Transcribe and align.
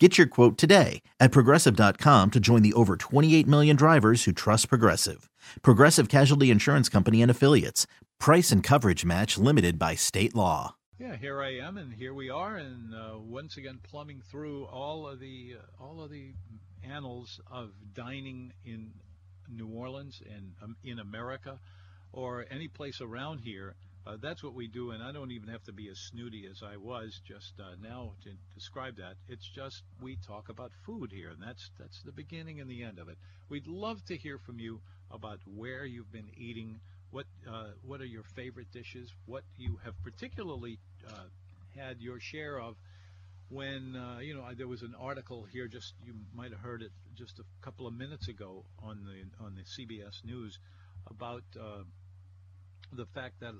Get 0.00 0.18
your 0.18 0.26
quote 0.26 0.58
today 0.58 1.02
at 1.20 1.30
progressive.com 1.30 2.32
to 2.32 2.40
join 2.40 2.62
the 2.62 2.72
over 2.72 2.96
28 2.96 3.46
million 3.46 3.76
drivers 3.76 4.24
who 4.24 4.32
trust 4.32 4.68
Progressive. 4.68 5.30
Progressive 5.62 6.08
Casualty 6.08 6.50
Insurance 6.50 6.88
Company 6.88 7.22
and 7.22 7.30
Affiliates. 7.30 7.86
Price 8.18 8.50
and 8.50 8.60
coverage 8.60 9.04
match 9.04 9.38
limited 9.38 9.78
by 9.78 9.94
state 9.94 10.34
law. 10.34 10.74
Yeah, 10.98 11.14
here 11.14 11.40
I 11.40 11.58
am, 11.58 11.76
and 11.76 11.92
here 11.92 12.12
we 12.12 12.28
are, 12.28 12.56
and 12.56 12.92
uh, 12.92 13.18
once 13.18 13.56
again 13.56 13.78
plumbing 13.84 14.20
through 14.28 14.64
all 14.64 15.06
of 15.06 15.20
the 15.20 15.56
uh, 15.58 15.84
all 15.84 16.02
of 16.02 16.10
the 16.10 16.32
annals 16.82 17.40
of 17.50 17.70
dining 17.94 18.52
in 18.64 18.90
New 19.48 19.68
Orleans 19.68 20.20
and 20.28 20.54
um, 20.60 20.76
in 20.82 20.98
America, 20.98 21.60
or 22.12 22.46
any 22.50 22.66
place 22.66 23.00
around 23.00 23.38
here. 23.38 23.76
Uh, 24.06 24.16
that's 24.20 24.42
what 24.42 24.52
we 24.52 24.68
do, 24.68 24.90
and 24.90 25.02
I 25.02 25.12
don't 25.12 25.30
even 25.30 25.48
have 25.48 25.64
to 25.64 25.72
be 25.72 25.88
as 25.88 25.98
snooty 25.98 26.46
as 26.50 26.62
I 26.62 26.76
was 26.76 27.18
just 27.26 27.54
uh, 27.58 27.74
now 27.82 28.12
to 28.24 28.30
describe 28.54 28.96
that. 28.96 29.14
It's 29.28 29.48
just 29.48 29.82
we 30.02 30.18
talk 30.26 30.50
about 30.50 30.72
food 30.84 31.10
here, 31.10 31.30
and 31.30 31.42
that's 31.42 31.70
that's 31.78 32.02
the 32.02 32.12
beginning 32.12 32.60
and 32.60 32.68
the 32.68 32.82
end 32.82 32.98
of 32.98 33.08
it. 33.08 33.16
We'd 33.48 33.66
love 33.66 34.04
to 34.06 34.16
hear 34.16 34.36
from 34.36 34.58
you 34.58 34.80
about 35.10 35.38
where 35.46 35.86
you've 35.86 36.12
been 36.12 36.28
eating, 36.36 36.80
what 37.12 37.24
uh, 37.50 37.68
what 37.86 38.02
are 38.02 38.06
your 38.06 38.24
favorite 38.36 38.70
dishes, 38.72 39.10
what 39.24 39.42
you 39.56 39.78
have 39.84 39.94
particularly 40.02 40.78
uh, 41.08 41.24
had 41.74 42.00
your 42.00 42.20
share 42.20 42.60
of. 42.60 42.76
When 43.48 43.96
uh, 43.96 44.18
you 44.20 44.34
know 44.34 44.44
there 44.54 44.68
was 44.68 44.82
an 44.82 44.94
article 45.00 45.46
here, 45.50 45.66
just 45.66 45.94
you 46.04 46.12
might 46.34 46.50
have 46.50 46.60
heard 46.60 46.82
it 46.82 46.92
just 47.14 47.38
a 47.38 47.44
couple 47.64 47.86
of 47.86 47.94
minutes 47.94 48.28
ago 48.28 48.64
on 48.82 49.04
the 49.04 49.44
on 49.44 49.54
the 49.54 49.62
CBS 49.62 50.22
News 50.24 50.58
about 51.08 51.44
uh, 51.58 51.84
the 52.92 53.06
fact 53.06 53.40
that 53.40 53.54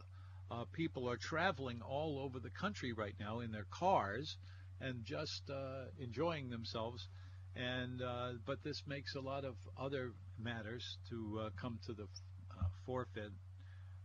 uh, 0.55 0.65
people 0.73 1.09
are 1.09 1.17
traveling 1.17 1.81
all 1.83 2.19
over 2.19 2.39
the 2.39 2.51
country 2.51 2.93
right 2.93 3.15
now 3.19 3.41
in 3.41 3.51
their 3.51 3.67
cars 3.71 4.37
and 4.81 5.05
just 5.05 5.43
uh, 5.51 5.85
enjoying 5.99 6.51
themselves. 6.51 7.09
And 7.57 8.03
uh, 8.03 8.33
but 8.47 8.63
this 8.63 8.83
makes 8.87 9.15
a 9.15 9.21
lot 9.21 9.45
of 9.45 9.55
other 9.79 10.13
matters 10.39 10.99
to 11.11 11.41
uh, 11.41 11.51
come 11.61 11.79
to 11.87 11.93
the 11.93 12.05
uh, 12.05 12.65
forefront. 12.85 13.33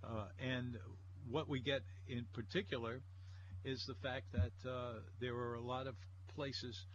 Uh, 0.03 0.25
and 0.39 0.77
what 1.30 1.50
we 1.50 1.59
get 1.59 1.81
in 2.08 2.25
particular 2.33 3.02
is 3.66 3.86
the 3.86 3.95
fact 3.95 4.25
that 4.33 4.52
there 5.20 5.36
are 5.36 5.55
a 5.55 5.61
lot 5.61 5.88
of 5.88 5.95
places 6.36 6.86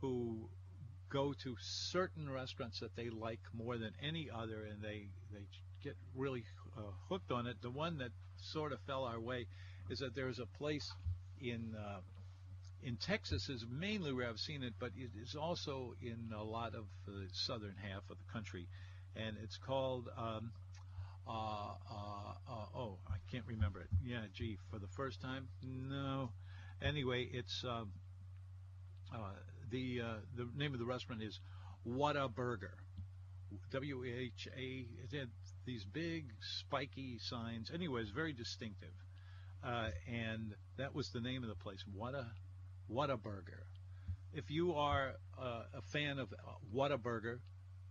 who 0.00 0.48
go 1.10 1.32
to 1.44 1.56
certain 1.60 2.28
restaurants 2.28 2.80
that 2.80 2.96
they 2.96 3.08
like 3.08 3.40
more 3.52 3.78
than 3.78 3.92
any 4.02 4.28
other, 4.34 4.64
and 4.64 4.82
they 4.82 5.08
they 5.32 5.46
get 5.84 5.96
really 6.16 6.44
hooked 7.08 7.30
on 7.30 7.46
it. 7.46 7.56
The 7.62 7.70
one 7.70 7.98
that 7.98 8.10
sort 8.40 8.72
of 8.72 8.80
fell 8.86 9.04
our 9.04 9.20
way 9.20 9.46
is 9.90 9.98
that 10.00 10.14
there's 10.14 10.38
a 10.38 10.46
place 10.58 10.92
in 11.40 11.74
uh, 11.78 12.00
in 12.82 12.96
Texas 12.96 13.48
is 13.48 13.64
mainly 13.68 14.12
where 14.12 14.28
I've 14.28 14.38
seen 14.38 14.62
it, 14.62 14.74
but 14.78 14.92
it 14.96 15.10
is 15.20 15.34
also 15.34 15.94
in 16.00 16.32
a 16.34 16.42
lot 16.42 16.74
of 16.74 16.84
the 17.06 17.26
southern 17.32 17.74
half 17.82 18.02
of 18.10 18.16
the 18.18 18.32
country, 18.32 18.66
and 19.16 19.36
it's 19.42 19.56
called. 19.56 20.08
Um, 20.16 20.52
uh, 21.28 21.74
uh, 21.90 22.32
uh, 22.50 22.78
oh, 22.78 22.96
I 23.06 23.16
can't 23.30 23.44
remember 23.46 23.80
it. 23.80 23.88
Yeah, 24.02 24.22
gee, 24.32 24.56
for 24.70 24.78
the 24.78 24.86
first 24.96 25.20
time, 25.20 25.48
no. 25.62 26.30
Anyway, 26.80 27.28
it's 27.30 27.64
um, 27.68 27.92
uh, 29.14 29.32
the 29.70 30.00
uh, 30.00 30.14
the 30.36 30.48
name 30.56 30.72
of 30.72 30.78
the 30.78 30.86
restaurant 30.86 31.22
is 31.22 31.38
Whataburger. 31.86 32.72
W 33.72 34.04
H 34.04 34.48
A 34.56 34.86
It 35.04 35.18
had 35.18 35.28
these 35.64 35.84
big 35.84 36.32
spiky 36.60 37.18
signs. 37.20 37.70
Anyways, 37.72 38.10
very 38.14 38.32
distinctive. 38.32 38.94
Uh, 39.64 39.88
and 40.06 40.54
that 40.76 40.94
was 40.94 41.10
the 41.12 41.20
name 41.20 41.42
of 41.42 41.48
the 41.48 41.56
place. 41.56 41.82
What 41.92 42.14
a 42.14 42.26
what 42.86 43.10
a 43.10 43.16
burger. 43.16 43.66
If 44.32 44.50
you 44.50 44.74
are 44.74 45.14
uh, 45.40 45.62
a 45.74 45.82
fan 45.92 46.18
of 46.18 46.32
uh, 46.32 46.52
Whataburger, 46.74 47.38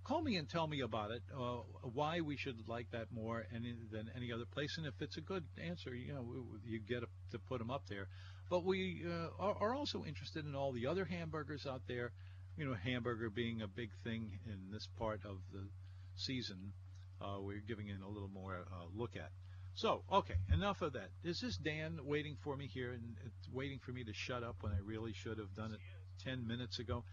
call 0.04 0.22
me 0.22 0.38
and 0.38 0.48
tell 0.50 0.68
me 0.68 0.82
about 0.82 1.12
it. 1.12 1.22
Uh, 1.36 1.58
why 1.94 2.22
we 2.22 2.38
should 2.38 2.68
like 2.68 2.90
that 2.92 3.12
more 3.12 3.46
than 3.52 4.10
any 4.16 4.32
other 4.32 4.46
place. 4.46 4.74
And 4.78 4.88
if 4.88 4.94
it's 5.02 5.18
a 5.18 5.22
good 5.22 5.44
answer, 5.62 5.94
you 5.94 6.14
know, 6.14 6.26
you 6.66 6.80
get 6.80 7.02
to 7.32 7.40
put 7.40 7.60
them 7.60 7.70
up 7.70 7.84
there. 7.90 8.08
But 8.50 8.64
we 8.64 9.04
uh, 9.06 9.30
are 9.40 9.76
also 9.76 10.06
interested 10.06 10.46
in 10.46 10.56
all 10.56 10.72
the 10.72 10.88
other 10.88 11.06
hamburgers 11.06 11.66
out 11.68 11.82
there. 11.88 12.12
You 12.58 12.66
know, 12.66 12.74
hamburger 12.74 13.30
being 13.30 13.62
a 13.62 13.68
big 13.68 13.92
thing 14.04 14.40
in 14.46 14.72
this 14.72 14.88
part 14.98 15.22
of 15.26 15.38
the 15.54 15.68
season 16.16 16.74
uh, 17.22 17.38
we're 17.40 17.62
giving 17.68 17.88
it 17.88 17.98
a 18.06 18.08
little 18.08 18.30
more 18.30 18.66
uh, 18.72 18.86
look 18.96 19.16
at. 19.16 19.32
So, 19.74 20.02
okay, 20.12 20.36
enough 20.54 20.82
of 20.82 20.94
that. 20.94 21.10
Is 21.24 21.40
this 21.40 21.58
Dan 21.58 22.00
waiting 22.04 22.36
for 22.44 22.58
me 22.58 22.68
here 22.68 22.92
and 22.94 23.16
waiting 23.54 23.80
for 23.80 23.92
me 23.92 24.04
to 24.04 24.14
shut 24.14 24.44
up 24.44 24.56
when 24.62 24.72
I 24.72 24.80
really 24.84 25.14
should 25.14 25.38
have 25.38 25.54
done 25.56 25.72
it 25.72 25.80
10 26.24 26.48
minutes 26.48 26.80
ago? 26.80 27.04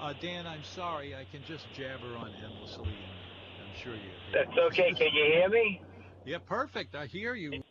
Uh, 0.00 0.14
Dan, 0.20 0.46
I'm 0.46 0.64
sorry. 0.64 1.14
I 1.14 1.26
can 1.30 1.42
just 1.46 1.66
jabber 1.74 2.16
on 2.16 2.32
endlessly, 2.42 2.88
and 2.88 3.68
I'm 3.68 3.82
sure 3.82 3.94
you. 3.94 4.10
That's 4.32 4.56
okay. 4.72 4.94
Can 4.94 5.12
you 5.12 5.24
hear 5.34 5.48
me? 5.50 5.82
Yeah, 6.24 6.38
perfect. 6.46 6.94
I 6.94 7.06
hear 7.06 7.34
you. 7.34 7.62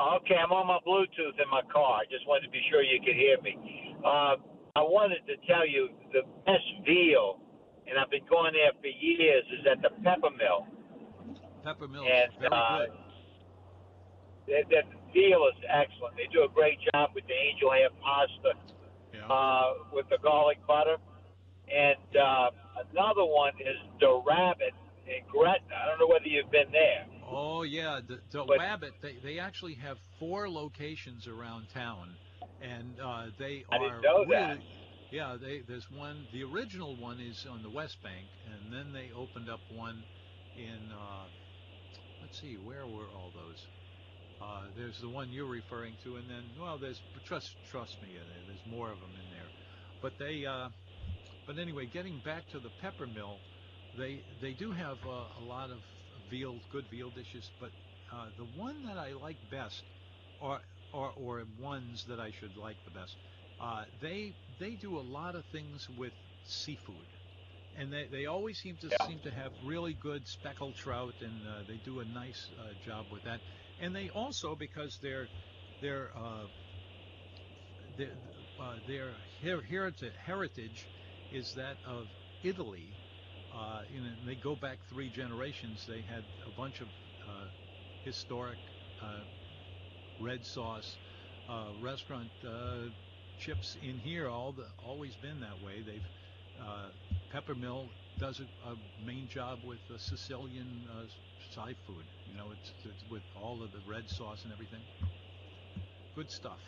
Okay, 0.00 0.34
I'm 0.34 0.50
on 0.50 0.66
my 0.66 0.78
Bluetooth 0.84 1.40
in 1.40 1.48
my 1.48 1.62
car. 1.72 2.00
I 2.00 2.04
just 2.10 2.26
wanted 2.26 2.46
to 2.46 2.50
be 2.50 2.60
sure 2.68 2.82
you 2.82 2.98
could 3.04 3.14
hear 3.14 3.40
me. 3.40 3.94
Uh, 4.04 4.34
I 4.76 4.82
wanted 4.82 5.22
to 5.30 5.36
tell 5.46 5.62
you 5.64 5.88
the 6.12 6.22
best 6.46 6.66
veal, 6.84 7.38
and 7.86 7.96
I've 7.96 8.10
been 8.10 8.26
going 8.28 8.54
there 8.54 8.72
for 8.80 8.88
years, 8.88 9.44
is 9.54 9.64
at 9.70 9.80
the 9.82 9.90
Peppermill. 10.02 10.66
Peppermill 11.64 12.02
and, 12.02 12.32
very 12.40 12.50
uh, 12.50 12.78
good. 12.78 12.90
That, 14.48 14.64
that 14.74 14.84
veal 15.14 15.46
is 15.46 15.62
excellent. 15.70 16.16
They 16.16 16.26
do 16.32 16.42
a 16.42 16.48
great 16.52 16.78
job 16.92 17.10
with 17.14 17.22
the 17.28 17.34
angel 17.38 17.70
hair 17.70 17.88
pasta 18.02 18.58
Yeah. 19.14 19.26
uh, 19.32 19.74
with 19.92 20.06
the 20.10 20.18
garlic 20.20 20.58
butter. 20.66 20.96
And 21.70 22.16
uh, 22.16 22.50
another 22.90 23.24
one 23.24 23.52
is 23.60 23.78
the 24.00 24.20
rabbit 24.26 24.74
in 25.06 25.22
Gretna. 25.30 25.70
I 25.70 25.86
don't 25.86 26.00
know 26.00 26.08
whether 26.08 26.26
you've 26.26 26.50
been 26.50 26.72
there. 26.72 27.06
Oh 27.30 27.62
yeah, 27.62 28.00
the, 28.06 28.18
the 28.32 28.44
But- 28.44 28.58
Wabbit. 28.58 28.90
They 29.00 29.16
they 29.22 29.38
actually 29.38 29.74
have 29.74 29.98
four 30.18 30.50
locations 30.50 31.26
around 31.26 31.68
town, 31.72 32.10
and 32.60 32.98
uh, 33.00 33.26
they 33.38 33.64
I 33.70 33.78
are 33.78 33.78
didn't 33.78 34.02
know 34.02 34.24
really. 34.24 34.58
that. 34.58 34.58
Yeah, 35.10 35.36
they 35.40 35.62
there's 35.66 35.90
one. 35.90 36.26
The 36.32 36.42
original 36.44 36.96
one 36.96 37.20
is 37.20 37.46
on 37.50 37.62
the 37.62 37.70
West 37.70 38.02
Bank, 38.02 38.28
and 38.46 38.72
then 38.72 38.92
they 38.92 39.10
opened 39.14 39.48
up 39.48 39.60
one 39.68 40.04
in. 40.56 40.90
Uh, 40.92 41.26
let's 42.20 42.40
see, 42.40 42.56
where 42.56 42.86
were 42.86 43.08
all 43.10 43.32
those? 43.34 43.68
Uh, 44.40 44.62
there's 44.76 44.98
the 45.00 45.08
one 45.08 45.32
you're 45.32 45.46
referring 45.46 45.96
to, 46.04 46.16
and 46.16 46.28
then 46.28 46.44
well, 46.58 46.78
there's 46.78 47.02
trust 47.24 47.56
trust 47.70 48.00
me, 48.02 48.18
there's 48.46 48.64
more 48.66 48.90
of 48.90 49.00
them 49.00 49.16
in 49.16 49.30
there. 49.30 49.50
But 50.00 50.18
they, 50.18 50.44
uh, 50.46 50.68
but 51.46 51.58
anyway, 51.58 51.86
getting 51.86 52.20
back 52.20 52.48
to 52.48 52.60
the 52.60 52.70
pepper 52.70 53.06
mill, 53.06 53.42
they 53.96 54.24
they 54.40 54.52
do 54.54 54.72
have 54.72 54.98
uh, 55.06 55.26
a 55.38 55.42
lot 55.42 55.70
of 55.70 55.82
veal, 56.30 56.60
good 56.70 56.88
veal 56.90 57.10
dishes. 57.10 57.50
But 57.60 57.70
uh, 58.12 58.26
the 58.36 58.44
one 58.44 58.82
that 58.84 58.98
I 58.98 59.12
like 59.12 59.38
best, 59.50 59.84
or 60.40 60.60
or 60.94 61.12
or 61.12 61.44
ones 61.58 62.04
that 62.06 62.20
I 62.20 62.30
should 62.32 62.56
like 62.56 62.78
the 62.84 62.90
best, 62.90 63.18
uh, 63.60 63.86
they 64.00 64.36
they 64.58 64.76
do 64.76 64.98
a 64.98 65.08
lot 65.18 65.36
of 65.36 65.46
things 65.46 65.88
with 65.90 66.14
seafood. 66.44 67.08
And 67.74 67.92
they, 67.92 68.08
they 68.08 68.26
always 68.26 68.58
seem 68.58 68.78
to 68.78 68.90
Yeah. 68.90 69.06
seem 69.06 69.20
to 69.22 69.30
have 69.32 69.52
really 69.60 69.94
good 69.94 70.26
speckled 70.28 70.76
trout, 70.76 71.16
and 71.20 71.46
uh, 71.46 71.64
they 71.64 71.78
do 71.78 72.00
a 72.00 72.04
nice 72.04 72.50
uh, 72.58 72.74
job 72.80 73.10
with 73.10 73.24
that. 73.24 73.42
And 73.78 73.94
they 73.94 74.10
also, 74.10 74.56
because 74.56 74.98
their 75.02 75.30
their 75.80 76.16
uh, 76.16 76.48
their, 77.96 78.14
uh, 78.58 78.78
their 78.86 79.22
her- 79.42 79.62
heritage, 79.62 80.14
heritage 80.24 80.90
is 81.30 81.52
that 81.54 81.78
of 81.84 82.10
Italy. 82.42 82.98
Uh, 83.50 83.82
you 83.88 84.00
know, 84.00 84.08
and 84.08 84.26
they 84.26 84.36
go 84.36 84.56
back 84.56 84.80
three 84.88 85.10
generations. 85.10 85.84
They 85.86 86.02
had 86.02 86.24
a 86.46 86.50
bunch 86.50 86.80
of 86.80 86.88
uh, 87.26 87.48
historic 88.02 88.58
uh, 89.00 89.24
red 90.20 90.44
sauce 90.44 90.98
uh, 91.48 91.68
restaurant 91.80 92.30
uh, 92.46 92.88
chips 93.38 93.76
in 93.82 93.98
here. 93.98 94.28
All 94.28 94.52
the 94.52 94.66
always 94.86 95.16
been 95.16 95.40
that 95.40 95.60
way. 95.62 95.82
They've 95.82 96.08
uh, 96.60 96.88
Peppermill 97.32 97.88
does 98.18 98.40
a, 98.40 98.68
a 98.70 98.76
main 99.04 99.28
job 99.28 99.60
with 99.64 99.80
uh, 99.92 99.98
Sicilian 99.98 100.88
uh, 100.90 101.04
Thai 101.54 101.74
food. 101.86 102.04
You 102.26 102.36
know, 102.36 102.52
it's, 102.52 102.72
it's 102.84 103.04
with 103.10 103.22
all 103.40 103.62
of 103.62 103.72
the 103.72 103.80
red 103.86 104.08
sauce 104.08 104.44
and 104.44 104.52
everything. 104.52 104.82
Good 106.14 106.30
stuff. 106.30 106.60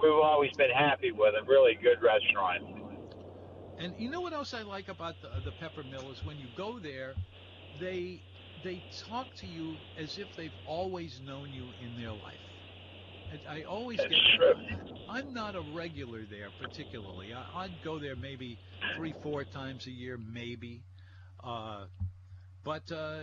We've 0.00 0.12
always 0.12 0.52
been 0.56 0.70
happy 0.70 1.12
with 1.12 1.34
a 1.40 1.44
Really 1.46 1.74
good 1.82 2.02
restaurant. 2.02 2.64
And 3.78 3.94
you 3.98 4.10
know 4.10 4.20
what 4.20 4.32
else 4.32 4.54
I 4.54 4.62
like 4.62 4.88
about 4.88 5.16
the, 5.22 5.28
the 5.44 5.52
Pepper 5.52 5.84
Mill 5.84 6.10
is 6.10 6.24
when 6.24 6.38
you 6.38 6.46
go 6.56 6.78
there, 6.78 7.14
they 7.80 8.22
they 8.64 8.82
talk 9.08 9.34
to 9.36 9.46
you 9.46 9.76
as 9.98 10.18
if 10.18 10.34
they've 10.36 10.54
always 10.66 11.20
known 11.20 11.52
you 11.52 11.64
in 11.80 11.96
their 12.00 12.12
life. 12.12 12.45
I 13.48 13.62
always 13.62 13.98
That's 13.98 14.10
get. 14.10 14.20
true. 14.36 14.54
I'm 15.08 15.32
not 15.32 15.54
a 15.54 15.60
regular 15.74 16.24
there 16.30 16.48
particularly. 16.60 17.32
I, 17.32 17.64
I'd 17.64 17.82
go 17.84 17.98
there 17.98 18.16
maybe 18.16 18.58
three, 18.96 19.14
four 19.22 19.44
times 19.44 19.86
a 19.86 19.90
year, 19.90 20.18
maybe. 20.18 20.82
Uh, 21.42 21.86
but 22.64 22.90
uh, 22.92 23.20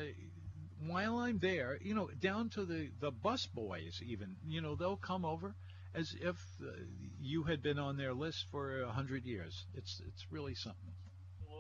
while 0.88 1.18
I'm 1.20 1.40
there, 1.40 1.78
you 1.82 1.94
know, 1.94 2.10
down 2.22 2.50
to 2.52 2.66
the 2.66 2.90
the 3.00 3.12
bus 3.12 3.48
boys, 3.48 4.02
even, 4.06 4.36
you 4.48 4.62
know, 4.62 4.76
they'll 4.76 4.98
come 4.98 5.26
over 5.26 5.56
as 5.96 6.16
if 6.22 6.36
uh, 6.62 6.72
you 7.22 7.44
had 7.44 7.62
been 7.62 7.80
on 7.80 7.98
their 7.98 8.14
list 8.14 8.46
for 8.52 8.82
a 8.82 8.92
hundred 8.92 9.26
years. 9.26 9.66
It's 9.76 10.02
it's 10.08 10.26
really 10.32 10.56
something. 10.56 10.94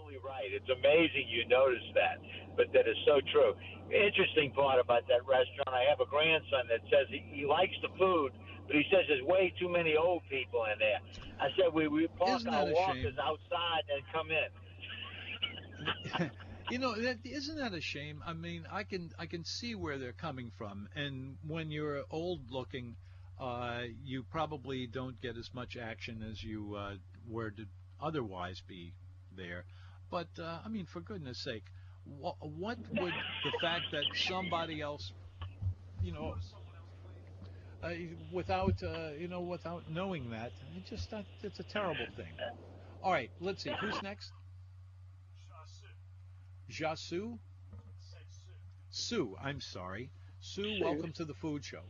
Absolutely 0.03 0.27
right. 0.27 0.49
It's 0.51 0.69
amazing 0.69 1.27
you 1.29 1.47
notice 1.47 1.83
that, 1.95 2.19
but 2.55 2.67
that 2.73 2.87
is 2.87 2.97
so 3.05 3.19
true. 3.31 3.53
Interesting 3.91 4.51
part 4.51 4.79
about 4.79 5.07
that 5.07 5.21
restaurant, 5.27 5.69
I 5.69 5.85
have 5.89 5.99
a 5.99 6.09
grandson 6.09 6.67
that 6.69 6.81
says 6.89 7.07
he, 7.09 7.23
he 7.31 7.45
likes 7.45 7.73
the 7.81 7.89
food, 7.97 8.31
but 8.67 8.75
he 8.75 8.83
says 8.91 9.01
there's 9.07 9.23
way 9.23 9.53
too 9.59 9.69
many 9.69 9.95
old 9.95 10.23
people 10.29 10.65
in 10.71 10.79
there. 10.79 10.99
I 11.39 11.49
said 11.55 11.73
we 11.73 11.87
we 11.87 12.07
park 12.17 12.41
Isn't 12.41 12.53
our 12.53 12.65
walkers 12.65 13.15
outside 13.21 13.83
and 13.93 14.03
come 14.11 14.29
in. 14.31 14.49
you 16.71 16.79
know, 16.79 16.95
that, 16.95 17.17
isn't 17.23 17.57
that 17.57 17.73
a 17.73 17.81
shame? 17.81 18.23
I 18.25 18.33
mean, 18.33 18.65
I 18.71 18.83
can 18.83 19.11
I 19.19 19.25
can 19.25 19.43
see 19.45 19.75
where 19.75 19.97
they're 19.97 20.13
coming 20.13 20.51
from, 20.57 20.87
and 20.95 21.37
when 21.45 21.71
you're 21.71 22.03
old 22.09 22.49
looking, 22.49 22.95
uh, 23.39 23.81
you 24.03 24.23
probably 24.23 24.87
don't 24.87 25.21
get 25.21 25.37
as 25.37 25.49
much 25.53 25.77
action 25.77 26.25
as 26.29 26.43
you 26.43 26.75
uh, 26.75 26.95
were 27.27 27.51
to 27.51 27.65
otherwise 28.01 28.61
be 28.67 28.93
there. 29.35 29.65
But 30.13 30.27
uh, 30.39 30.59
I 30.63 30.69
mean, 30.69 30.85
for 30.85 30.99
goodness 31.01 31.39
sake, 31.39 31.63
what, 32.19 32.35
what 32.39 32.77
would 33.01 33.13
the 33.43 33.51
fact 33.59 33.85
that 33.93 34.03
somebody 34.13 34.79
else, 34.79 35.11
you 36.03 36.11
know, 36.11 36.35
uh, 37.81 37.89
without 38.31 38.75
uh, 38.83 39.13
you 39.17 39.27
know, 39.27 39.41
without 39.41 39.89
knowing 39.89 40.29
that, 40.29 40.51
it 40.77 40.85
just 40.87 41.09
that, 41.09 41.25
it's 41.41 41.59
a 41.59 41.63
terrible 41.63 42.05
thing. 42.15 42.27
All 43.01 43.11
right, 43.11 43.31
let's 43.39 43.63
see 43.63 43.71
who's 43.81 44.03
next. 44.03 44.31
Jasu? 46.69 47.39
Sue, 48.91 49.35
I'm 49.43 49.59
sorry. 49.59 50.11
Sue, 50.41 50.77
welcome 50.79 51.11
to 51.13 51.25
the 51.25 51.33
food 51.33 51.65
show. 51.65 51.81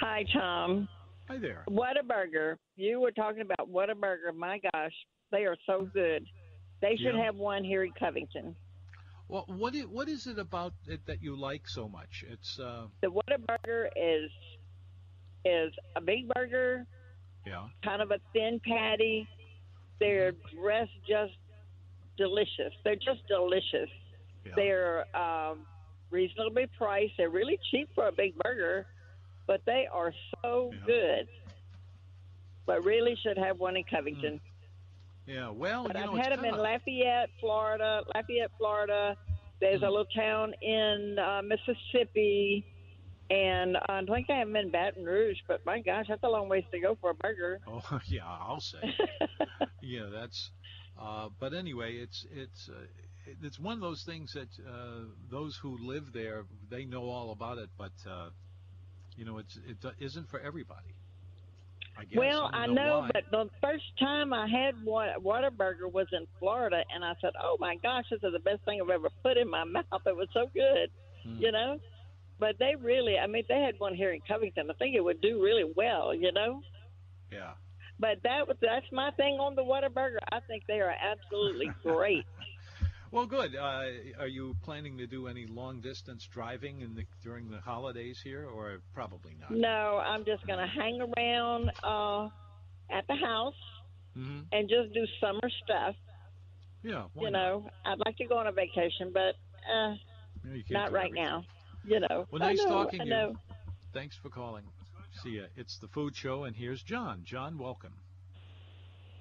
Hi, 0.00 0.24
Tom. 0.32 0.88
Hi 1.28 1.38
there. 1.38 1.62
What 1.68 1.96
a 1.96 2.02
burger. 2.02 2.58
You 2.74 2.98
were 2.98 3.12
talking 3.12 3.42
about 3.42 3.68
what 3.68 3.88
a 3.88 3.94
burger. 3.94 4.32
My 4.32 4.58
gosh, 4.72 4.94
they 5.30 5.44
are 5.44 5.56
so 5.64 5.88
good. 5.94 6.26
They 6.80 6.96
should 6.96 7.14
Yeah. 7.14 7.24
have 7.24 7.36
one 7.36 7.64
here 7.64 7.84
in 7.84 7.92
Covington. 7.92 8.54
Well, 9.28 9.44
what 9.48 9.74
is, 9.74 9.86
what 9.86 10.08
is 10.08 10.26
it 10.26 10.38
about 10.38 10.72
it 10.86 11.04
that 11.06 11.20
you 11.22 11.34
like 11.36 11.66
so 11.68 11.88
much? 11.88 12.24
It's 12.28 12.58
uh, 12.60 12.86
The 13.00 13.08
Whataburger 13.10 13.88
is 13.96 14.30
is 15.44 15.72
a 15.94 16.00
big 16.00 16.28
burger, 16.34 16.86
yeah, 17.46 17.68
kind 17.84 18.02
of 18.02 18.10
a 18.10 18.18
thin 18.32 18.60
patty. 18.60 19.26
Their 20.00 20.32
dressed 20.54 20.90
just 21.08 21.32
delicious. 22.16 22.72
They're 22.84 22.96
just 22.96 23.26
delicious. 23.28 23.88
yeah. 24.44 24.52
They're 24.56 25.16
um, 25.16 25.66
reasonably 26.10 26.66
priced. 26.76 27.14
They're 27.16 27.30
really 27.30 27.58
cheap 27.70 27.88
for 27.94 28.06
a 28.08 28.12
big 28.12 28.36
burger, 28.38 28.86
but 29.46 29.64
they 29.66 29.86
are 29.90 30.12
so 30.42 30.70
Yeah. 30.72 30.86
good. 30.86 31.28
But 32.66 32.84
really 32.84 33.16
should 33.22 33.38
have 33.38 33.58
one 33.58 33.76
in 33.76 33.84
Covington. 33.84 34.40
Yeah. 35.26 35.50
Well, 35.50 35.84
But 35.86 35.96
I've 35.96 36.10
it's 36.14 36.28
had 36.28 36.32
them 36.38 36.44
in 36.44 36.56
Lafayette, 36.56 37.30
Florida. 37.40 38.02
Lafayette, 38.14 38.50
Florida. 38.58 39.16
There's 39.60 39.82
a 39.82 39.86
Mhm. 39.86 39.90
little 39.90 40.04
town 40.14 40.54
in 40.62 41.18
uh, 41.18 41.42
Mississippi, 41.42 42.64
and 43.30 43.76
uh, 43.76 43.80
I 43.88 44.04
think 44.04 44.30
I 44.30 44.38
have 44.38 44.48
them 44.48 44.56
in 44.56 44.70
Baton 44.70 45.04
Rouge. 45.04 45.38
But 45.48 45.64
my 45.66 45.80
gosh, 45.80 46.06
that's 46.08 46.22
a 46.22 46.28
long 46.28 46.48
ways 46.48 46.64
to 46.72 46.80
go 46.80 46.96
for 47.00 47.10
a 47.10 47.14
burger. 47.14 47.60
Oh, 47.66 48.00
yeah, 48.06 48.24
I'll 48.26 48.60
say. 48.60 48.78
yeah, 49.82 50.06
that's. 50.12 50.50
Uh, 50.98 51.28
but 51.40 51.52
anyway, 51.54 51.96
it's 51.96 52.26
it's 52.32 52.68
uh, 52.68 52.86
it's 53.42 53.58
one 53.58 53.74
of 53.74 53.80
those 53.80 54.02
things 54.04 54.32
that 54.34 54.48
uh, 54.66 55.04
those 55.30 55.56
who 55.56 55.76
live 55.78 56.12
there 56.12 56.44
they 56.70 56.84
know 56.84 57.04
all 57.08 57.32
about 57.32 57.58
it, 57.58 57.70
but 57.76 57.92
uh, 58.08 58.30
you 59.16 59.24
know, 59.24 59.38
it's 59.38 59.56
it 59.66 59.78
isn't 59.98 60.28
for 60.28 60.40
everybody. 60.40 60.94
I 61.98 62.04
guess. 62.04 62.18
well, 62.18 62.50
I, 62.52 62.64
I 62.64 62.66
don't 62.66 62.74
know, 62.74 63.08
but 63.12 63.24
the 63.30 63.48
first 63.62 63.84
time 63.98 64.32
I 64.32 64.46
had 64.48 64.74
one 64.84 65.08
Whataburger 65.24 65.90
was 65.90 66.06
in 66.12 66.26
Florida, 66.38 66.82
and 66.94 67.04
I 67.04 67.14
said, 67.20 67.30
"Oh 67.42 67.56
my 67.58 67.76
gosh, 67.82 68.04
this 68.10 68.20
is 68.22 68.32
the 68.32 68.38
best 68.38 68.62
thing 68.64 68.80
I've 68.82 68.90
ever 68.90 69.08
put 69.22 69.36
in 69.36 69.48
my 69.50 69.64
mouth." 69.76 69.84
It 70.04 70.16
was 70.16 70.28
so 70.34 70.46
good, 70.54 70.90
Hmm. 71.24 71.38
you 71.38 71.52
know. 71.52 71.78
But 72.38 72.56
they 72.58 72.74
really, 72.78 73.16
I 73.18 73.26
mean, 73.26 73.44
they 73.48 73.60
had 73.60 73.76
one 73.78 73.94
here 73.94 74.12
in 74.12 74.20
Covington. 74.28 74.70
I 74.70 74.74
think 74.74 74.94
it 74.94 75.00
would 75.00 75.22
do 75.22 75.42
really 75.42 75.72
well, 75.74 76.14
you 76.14 76.32
know. 76.32 76.60
yeah. 77.32 77.52
But 77.98 78.18
that 78.24 78.46
was 78.46 78.58
that's 78.60 78.84
my 78.92 79.10
thing 79.12 79.34
on 79.40 79.54
the 79.54 79.62
Whataburger. 79.64 80.18
I 80.30 80.40
think 80.46 80.64
they 80.68 80.80
are 80.80 80.92
absolutely 81.00 81.70
great. 81.82 82.26
Well, 83.16 83.24
good. 83.24 83.56
Uh, 83.56 83.84
are 84.18 84.26
you 84.26 84.54
planning 84.62 84.98
to 84.98 85.06
do 85.06 85.26
any 85.26 85.46
long 85.46 85.80
distance 85.80 86.28
driving 86.30 86.82
in 86.82 86.94
the 86.94 87.04
during 87.24 87.48
the 87.50 87.58
holidays 87.60 88.20
here, 88.22 88.46
or 88.46 88.82
probably 88.92 89.34
not? 89.40 89.52
no, 89.52 90.02
I'm 90.04 90.22
just 90.26 90.46
gonna 90.46 90.66
hang 90.66 91.00
around 91.00 91.70
uh, 91.82 92.28
at 92.94 93.06
the 93.06 93.14
house 93.14 93.54
hmm 94.12 94.40
and 94.52 94.68
just 94.68 94.92
do 94.92 95.06
summer 95.18 95.48
stuff. 95.64 95.94
Yeah. 96.82 97.04
why 97.14 97.24
you 97.24 97.30
not? 97.30 97.38
know, 97.38 97.70
I'd 97.86 97.98
like 98.04 98.18
to 98.18 98.26
go 98.26 98.36
on 98.36 98.48
a 98.48 98.52
vacation, 98.52 99.12
but 99.14 99.34
uh, 99.74 99.94
Yeah, 100.44 100.62
can't 100.68 100.92
right 100.92 101.06
everything. 101.06 101.24
now. 101.24 101.44
You 101.86 102.00
know. 102.00 102.26
Well, 102.30 102.40
nice 102.40 102.58
know, 102.58 102.84
talking 102.84 103.00
to 103.00 103.06
you. 103.06 103.38
Thanks 103.94 104.14
for 104.22 104.28
calling. 104.28 104.64
See 105.22 105.38
ya. 105.38 105.44
It's 105.56 105.78
the 105.78 105.88
food 105.88 106.14
show, 106.14 106.44
and 106.44 106.54
here's 106.54 106.82
John. 106.82 107.22
John, 107.24 107.56
welcome. 107.56 107.94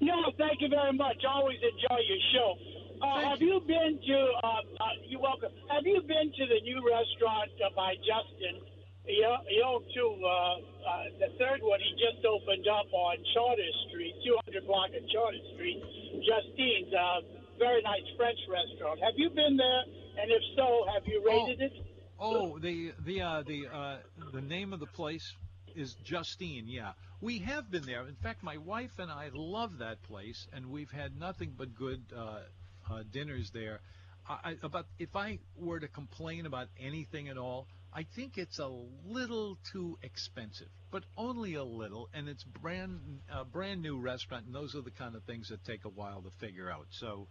No, 0.01 0.15
thank 0.37 0.59
you 0.59 0.67
very 0.67 0.91
much. 0.91 1.23
Always 1.25 1.59
enjoy 1.63 2.01
your 2.09 2.17
show. 2.33 2.84
Uh, 3.01 3.29
have 3.29 3.41
you 3.41 3.59
been 3.67 3.99
to? 4.07 4.17
Uh, 4.43 4.47
uh, 4.47 4.83
you're 5.07 5.21
welcome. 5.21 5.51
Have 5.69 5.85
you 5.85 6.01
been 6.01 6.31
to 6.31 6.43
the 6.47 6.59
new 6.63 6.79
restaurant 6.85 7.51
uh, 7.63 7.69
by 7.75 7.95
Justin? 8.01 8.61
He, 9.05 9.21
o- 9.23 9.43
he 9.47 9.61
owned. 9.61 9.85
Uh, 9.95 10.27
uh, 10.27 11.03
the 11.19 11.29
third 11.37 11.61
one 11.61 11.79
he 11.79 11.91
just 11.99 12.25
opened 12.25 12.65
up 12.67 12.87
on 12.93 13.17
Chartres 13.33 13.75
Street, 13.89 14.15
200 14.25 14.65
block 14.65 14.89
of 14.95 15.03
Chartres 15.09 15.43
Street. 15.53 15.81
Justine's, 16.25 16.93
uh, 16.93 17.21
very 17.59 17.81
nice 17.83 18.03
French 18.17 18.39
restaurant. 18.49 18.99
Have 19.03 19.13
you 19.17 19.29
been 19.29 19.57
there? 19.57 19.83
And 20.21 20.31
if 20.31 20.41
so, 20.55 20.85
have 20.93 21.03
you 21.05 21.23
rated 21.25 21.61
it? 21.61 21.73
Oh, 22.19 22.57
the 22.59 22.93
the 23.05 23.21
uh, 23.21 23.43
the 23.43 23.67
uh, 23.67 23.97
the 24.33 24.41
name 24.41 24.71
of 24.71 24.79
the 24.79 24.87
place 24.87 25.33
is 25.75 25.95
Justine. 26.05 26.65
Yeah, 26.67 26.93
we 27.19 27.39
have 27.39 27.69
been 27.69 27.83
there. 27.85 28.07
In 28.07 28.15
fact, 28.15 28.41
my 28.41 28.55
wife 28.57 28.97
and 28.99 29.11
I 29.11 29.29
love 29.33 29.79
that 29.79 30.01
place, 30.03 30.47
and 30.53 30.67
we've 30.71 30.91
had 30.91 31.19
nothing 31.19 31.53
but 31.57 31.75
good 31.75 32.01
uh, 32.15 32.39
uh, 32.89 33.03
dinners 33.11 33.51
there. 33.53 33.81
I, 34.27 34.55
about 34.63 34.87
if 34.97 35.15
I 35.15 35.39
were 35.55 35.79
to 35.79 35.87
complain 35.87 36.47
about 36.47 36.67
anything 36.79 37.29
at 37.29 37.37
all, 37.37 37.67
I 37.93 38.07
think 38.15 38.37
it's 38.37 38.57
a 38.57 38.69
little 39.05 39.57
too 39.71 39.99
expensive, 40.01 40.69
but 40.91 41.03
only 41.15 41.53
a 41.53 41.63
little, 41.63 42.09
and 42.13 42.27
it's 42.27 42.43
brand 42.43 42.99
a 43.31 43.45
brand 43.45 43.83
new 43.83 43.99
restaurant, 43.99 44.47
and 44.47 44.55
those 44.55 44.73
are 44.75 44.81
the 44.81 44.91
kind 44.91 45.15
of 45.15 45.23
things 45.23 45.49
that 45.49 45.63
take 45.63 45.85
a 45.85 45.89
while 45.89 46.21
to 46.21 46.31
figure 46.39 46.69
out. 46.69 46.87
So. 46.91 47.27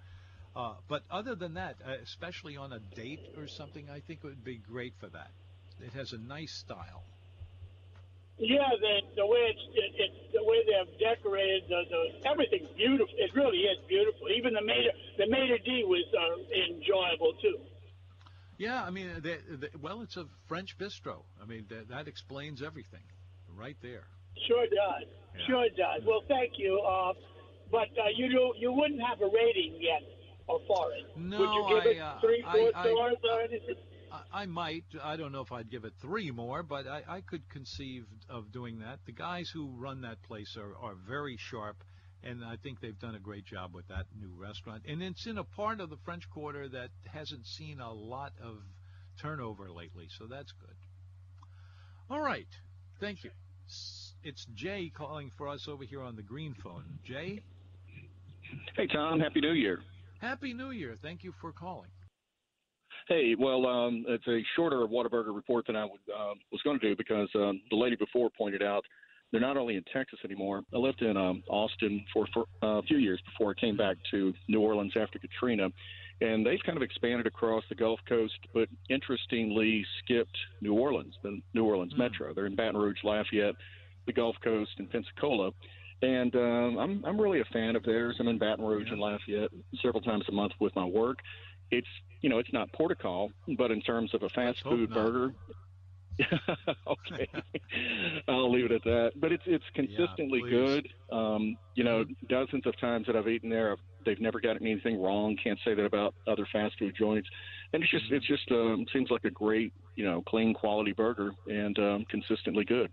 Uh, 0.57 0.75
but 0.87 1.03
other 1.11 1.35
than 1.35 1.55
that, 1.55 1.75
uh, 1.85 1.95
especially 2.05 2.57
on 2.57 2.73
a 2.73 2.79
date 2.95 3.19
or 3.37 3.49
something, 3.49 3.91
I 3.91 3.99
think 3.99 4.21
it 4.23 4.27
would 4.29 4.45
be 4.45 4.57
great 4.57 4.95
for 5.01 5.09
that. 5.09 5.33
It 5.81 5.93
has 5.95 6.13
a 6.13 6.19
nice 6.19 6.53
style. 6.53 7.03
Yeah, 8.39 8.67
the 8.81 9.01
the 9.17 9.27
way 9.27 9.55
it's 9.55 9.63
it, 9.75 9.93
it's 9.95 10.33
the 10.35 10.43
way 10.43 10.59
they've 10.67 10.99
decorated 10.99 11.65
the, 11.69 11.83
the 11.89 12.29
everything's 12.29 12.69
beautiful. 12.77 13.15
It 13.17 13.31
really 13.35 13.59
is 13.59 13.79
beautiful. 13.87 14.29
Even 14.37 14.55
the 14.55 14.63
mater 14.63 14.91
the 15.19 15.27
mater 15.29 15.59
d 15.59 15.85
was 15.87 16.05
uh, 16.11 16.43
enjoyable 16.75 17.35
too. 17.41 17.59
Yeah, 18.59 18.85
I 18.85 18.91
mean, 18.91 19.09
the, 19.23 19.39
the, 19.57 19.71
well, 19.81 20.03
it's 20.03 20.17
a 20.17 20.27
French 20.47 20.79
bistro. 20.79 21.23
I 21.43 21.45
mean, 21.47 21.67
that, 21.71 21.89
that 21.89 22.07
explains 22.07 22.63
everything, 22.63 23.03
right 23.57 23.77
there. 23.83 24.05
Sure 24.47 24.65
does. 24.67 25.09
Yeah. 25.37 25.47
Sure 25.47 25.69
does. 25.77 26.03
Well, 26.07 26.23
thank 26.29 26.53
you. 26.57 26.81
Uh, 26.81 27.15
but 27.73 27.89
uh, 27.99 28.11
you 28.15 28.29
do, 28.31 28.55
you 28.57 28.73
wouldn't 28.73 29.03
have 29.03 29.21
a 29.21 29.27
rating 29.27 29.75
yet 29.81 30.03
for 30.47 30.93
it. 30.93 31.17
No, 31.17 31.41
Would 31.41 31.51
you 31.51 31.65
give 31.69 31.87
I, 31.87 31.89
it 31.91 31.99
uh, 32.01 32.21
three, 32.21 32.45
I- 32.47 32.53
four 32.53 32.71
I- 32.77 32.83
stars 32.83 33.17
or 33.33 33.41
anything? 33.41 33.75
I, 34.33 34.43
I 34.43 34.47
might. 34.47 34.85
I 35.03 35.17
don't 35.17 35.33
know 35.33 35.41
if 35.41 35.53
I'd 35.53 35.71
give 35.71 35.85
it 35.85 35.93
three 36.01 36.31
more, 36.31 36.63
but 36.63 36.87
I, 36.87 37.03
I 37.09 37.21
could 37.21 37.49
conceive 37.51 38.07
of 38.29 38.53
doing 38.53 38.79
that. 38.81 39.01
The 39.07 39.13
guys 39.13 39.51
who 39.53 39.69
run 39.77 40.03
that 40.03 40.23
place 40.23 40.57
are, 40.57 40.75
are 40.81 40.95
very 41.09 41.37
sharp, 41.39 41.77
and 42.23 42.45
I 42.45 42.57
think 42.57 42.81
they've 42.81 42.99
done 42.99 43.15
a 43.15 43.21
great 43.21 43.45
job 43.45 43.75
with 43.75 43.89
that 43.89 44.07
new 44.19 44.33
restaurant. 44.37 44.83
And 44.87 45.03
it's 45.03 45.27
in 45.27 45.39
a 45.39 45.45
part 45.45 45.81
of 45.81 45.91
the 45.91 45.99
French 46.05 46.29
Quarter 46.31 46.69
that 46.71 46.91
hasn't 47.07 47.47
seen 47.47 47.81
a 47.81 47.93
lot 47.93 48.33
of 48.43 48.59
turnover 49.21 49.71
lately, 49.71 50.09
so 50.19 50.27
that's 50.27 50.53
good. 50.53 50.77
All 52.11 52.21
right. 52.21 52.49
Thank 53.01 53.25
you. 53.25 53.31
It's 54.23 54.47
Jay 54.55 54.91
calling 54.95 55.31
for 55.37 55.49
us 55.49 55.67
over 55.69 55.85
here 55.85 56.03
on 56.03 56.17
the 56.17 56.23
green 56.23 56.55
phone. 56.63 56.85
Jay, 57.05 57.43
Hey, 58.77 58.87
Tom. 58.87 59.21
Happy 59.21 59.41
New 59.41 59.53
Year. 59.53 59.81
Happy 60.21 60.53
New 60.53 60.71
Year. 60.71 60.97
Thank 61.01 61.25
you 61.25 61.33
for 61.41 61.53
calling. 61.53 61.91
Hey, 63.07 63.35
well, 63.39 63.67
um, 63.67 64.05
it's 64.09 64.27
a 64.27 64.41
shorter 64.57 64.87
Whataburger 64.87 65.35
report 65.35 65.67
than 65.67 65.77
I 65.77 65.85
would, 65.85 66.01
uh, 66.15 66.35
was 66.51 66.63
going 66.63 66.81
to 66.81 66.89
do 66.89 66.97
because 66.97 67.29
um, 67.35 67.61
the 67.71 67.77
lady 67.77 67.97
before 67.97 68.31
pointed 68.31 68.63
out 68.63 68.85
they're 69.31 69.41
not 69.41 69.57
only 69.57 69.77
in 69.77 69.83
Texas 69.93 70.21
anymore. 70.25 70.63
I 70.73 70.79
lived 70.79 71.03
in 71.03 71.17
um, 71.17 71.43
Austin 71.49 72.05
for, 72.13 72.27
for 72.33 72.45
uh, 72.63 72.79
a 72.79 72.83
few 72.83 72.99
years 72.99 73.21
before 73.27 73.51
I 73.51 73.61
came 73.61 73.77
back 73.77 73.97
to 74.13 74.33
New 74.49 74.61
Orleans 74.61 74.93
after 74.97 75.19
Katrina, 75.19 75.71
and 76.21 76.47
they've 76.47 76.61
kind 76.65 76.79
of 76.79 76.83
expanded 76.83 77.27
across 77.27 77.65
the 77.69 77.75
Gulf 77.75 77.99
Coast, 78.09 78.39
but 78.55 78.69
interestingly 78.89 79.85
skipped 79.99 80.37
New 80.61 80.75
Orleans, 80.75 81.15
the 81.23 81.41
New 81.53 81.65
Orleans 81.65 81.93
mm. 81.95 81.99
metro. 81.99 82.33
They're 82.33 82.47
in 82.47 82.55
Baton 82.55 82.77
Rouge, 82.77 82.99
Lafayette, 83.03 83.57
the 84.07 84.13
Gulf 84.13 84.37
Coast, 84.45 84.71
and 84.79 84.89
Pensacola. 84.89 85.51
And 86.03 86.35
um, 86.37 86.79
I'm 86.79 87.05
I'm 87.05 87.21
really 87.21 87.41
a 87.41 87.45
fan 87.53 87.77
of 87.77 87.83
theirs. 87.83 88.17
I'm 88.21 88.29
in 88.29 88.39
Baton 88.39 88.65
Rouge 88.65 88.91
and 88.91 89.01
Lafayette 89.01 89.51
several 89.83 90.03
times 90.03 90.25
a 90.29 90.33
month 90.33 90.53
with 90.61 90.75
my 90.77 90.85
work. 90.85 91.19
It's 91.71 91.89
you 92.21 92.29
know 92.31 92.39
it's 92.39 92.53
not 92.53 92.73
portical, 92.73 93.33
but 93.59 93.71
in 93.71 93.81
terms 93.81 94.15
of 94.15 94.23
a 94.23 94.29
fast 94.29 94.63
food 94.63 94.93
burger, 94.93 95.35
okay, 96.87 97.29
I'll 98.29 98.53
leave 98.53 98.67
it 98.67 98.73
at 98.73 98.85
that. 98.85 99.13
But 99.17 99.33
it's 99.33 99.43
it's 99.47 99.65
consistently 99.75 100.43
yeah, 100.45 100.51
good. 100.51 100.89
Um, 101.11 101.57
you 101.75 101.85
know, 101.85 102.05
mm-hmm. 102.05 102.27
dozens 102.29 102.67
of 102.67 102.79
times 102.79 103.07
that 103.07 103.17
I've 103.17 103.29
eaten 103.29 103.51
there, 103.51 103.77
they've 104.05 104.21
never 104.21 104.41
gotten 104.41 104.67
anything 104.67 105.01
wrong. 105.01 105.37
Can't 105.43 105.59
say 105.65 105.75
that 105.75 105.85
about 105.85 106.15
other 106.27 106.47
fast 106.53 106.79
food 106.79 106.95
joints. 106.97 107.29
And 107.73 107.83
it's 107.83 107.91
just 107.91 108.07
mm-hmm. 108.07 108.15
it's 108.15 108.27
just 108.27 108.51
um, 108.51 108.87
seems 108.93 109.11
like 109.11 109.25
a 109.25 109.31
great 109.31 109.73
you 109.97 110.05
know 110.05 110.23
clean 110.27 110.55
quality 110.55 110.93
burger 110.93 111.33
and 111.47 111.79
um, 111.79 112.05
consistently 112.09 112.65
good. 112.65 112.91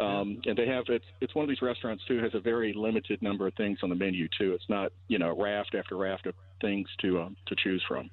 Um, 0.00 0.40
and 0.46 0.56
they 0.56 0.66
have 0.66 0.84
it's 0.88 1.04
it's 1.20 1.34
one 1.34 1.42
of 1.42 1.48
these 1.48 1.60
restaurants 1.60 2.02
too 2.08 2.22
has 2.22 2.34
a 2.34 2.40
very 2.40 2.72
limited 2.72 3.20
number 3.22 3.46
of 3.46 3.54
things 3.54 3.78
on 3.82 3.90
the 3.90 3.94
menu 3.94 4.28
too. 4.38 4.52
It's 4.52 4.68
not 4.68 4.92
you 5.08 5.18
know 5.18 5.36
raft 5.36 5.74
after 5.74 5.96
raft 5.96 6.26
of 6.26 6.34
things 6.60 6.88
to 7.02 7.20
um, 7.20 7.36
to 7.46 7.56
choose 7.56 7.84
from. 7.86 8.10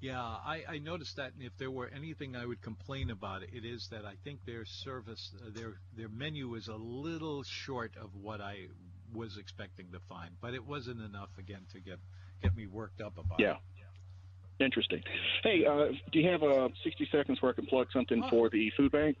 Yeah, 0.00 0.20
I, 0.20 0.64
I 0.68 0.78
noticed 0.78 1.16
that. 1.16 1.32
And 1.34 1.44
if 1.44 1.56
there 1.58 1.70
were 1.70 1.88
anything 1.94 2.34
I 2.34 2.44
would 2.44 2.60
complain 2.60 3.10
about, 3.10 3.44
it 3.44 3.64
is 3.64 3.86
that 3.92 4.04
I 4.04 4.14
think 4.24 4.44
their 4.44 4.64
service, 4.64 5.30
uh, 5.40 5.50
their 5.54 5.74
their 5.96 6.08
menu 6.08 6.56
is 6.56 6.66
a 6.66 6.74
little 6.74 7.44
short 7.44 7.92
of 7.96 8.10
what 8.20 8.40
I 8.40 8.66
was 9.14 9.38
expecting 9.38 9.86
to 9.92 10.00
find. 10.08 10.30
But 10.40 10.54
it 10.54 10.66
wasn't 10.66 11.00
enough 11.00 11.30
again 11.38 11.62
to 11.72 11.80
get 11.80 12.00
get 12.42 12.54
me 12.56 12.66
worked 12.66 13.00
up 13.00 13.16
about 13.16 13.38
yeah. 13.38 13.52
it. 13.52 13.58
Yeah. 13.78 14.66
Interesting. 14.66 15.02
Hey, 15.44 15.64
uh, 15.64 15.92
do 16.12 16.18
you 16.18 16.28
have 16.28 16.42
uh, 16.42 16.68
60 16.82 17.08
seconds 17.12 17.40
where 17.40 17.52
I 17.52 17.54
can 17.54 17.66
plug 17.66 17.86
something 17.92 18.22
oh. 18.24 18.30
for 18.30 18.50
the 18.50 18.70
food 18.76 18.92
bank? 18.92 19.16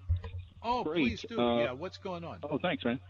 Oh, 0.64 0.84
Great. 0.84 1.02
please 1.02 1.24
do. 1.28 1.40
Uh, 1.40 1.58
yeah, 1.58 1.72
what's 1.72 1.98
going 1.98 2.24
on? 2.24 2.38
Oh, 2.42 2.58
thanks, 2.58 2.84
man. 2.84 3.00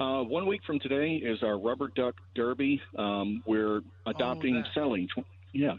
Uh, 0.00 0.22
one 0.22 0.46
week 0.46 0.60
from 0.66 0.78
today 0.78 1.14
is 1.14 1.42
our 1.42 1.58
rubber 1.58 1.88
duck 1.88 2.14
derby. 2.34 2.80
Um, 2.96 3.42
we're 3.46 3.80
adopting 4.06 4.62
oh, 4.64 4.68
selling. 4.74 5.08
Tw- 5.08 5.24
yeah, 5.52 5.74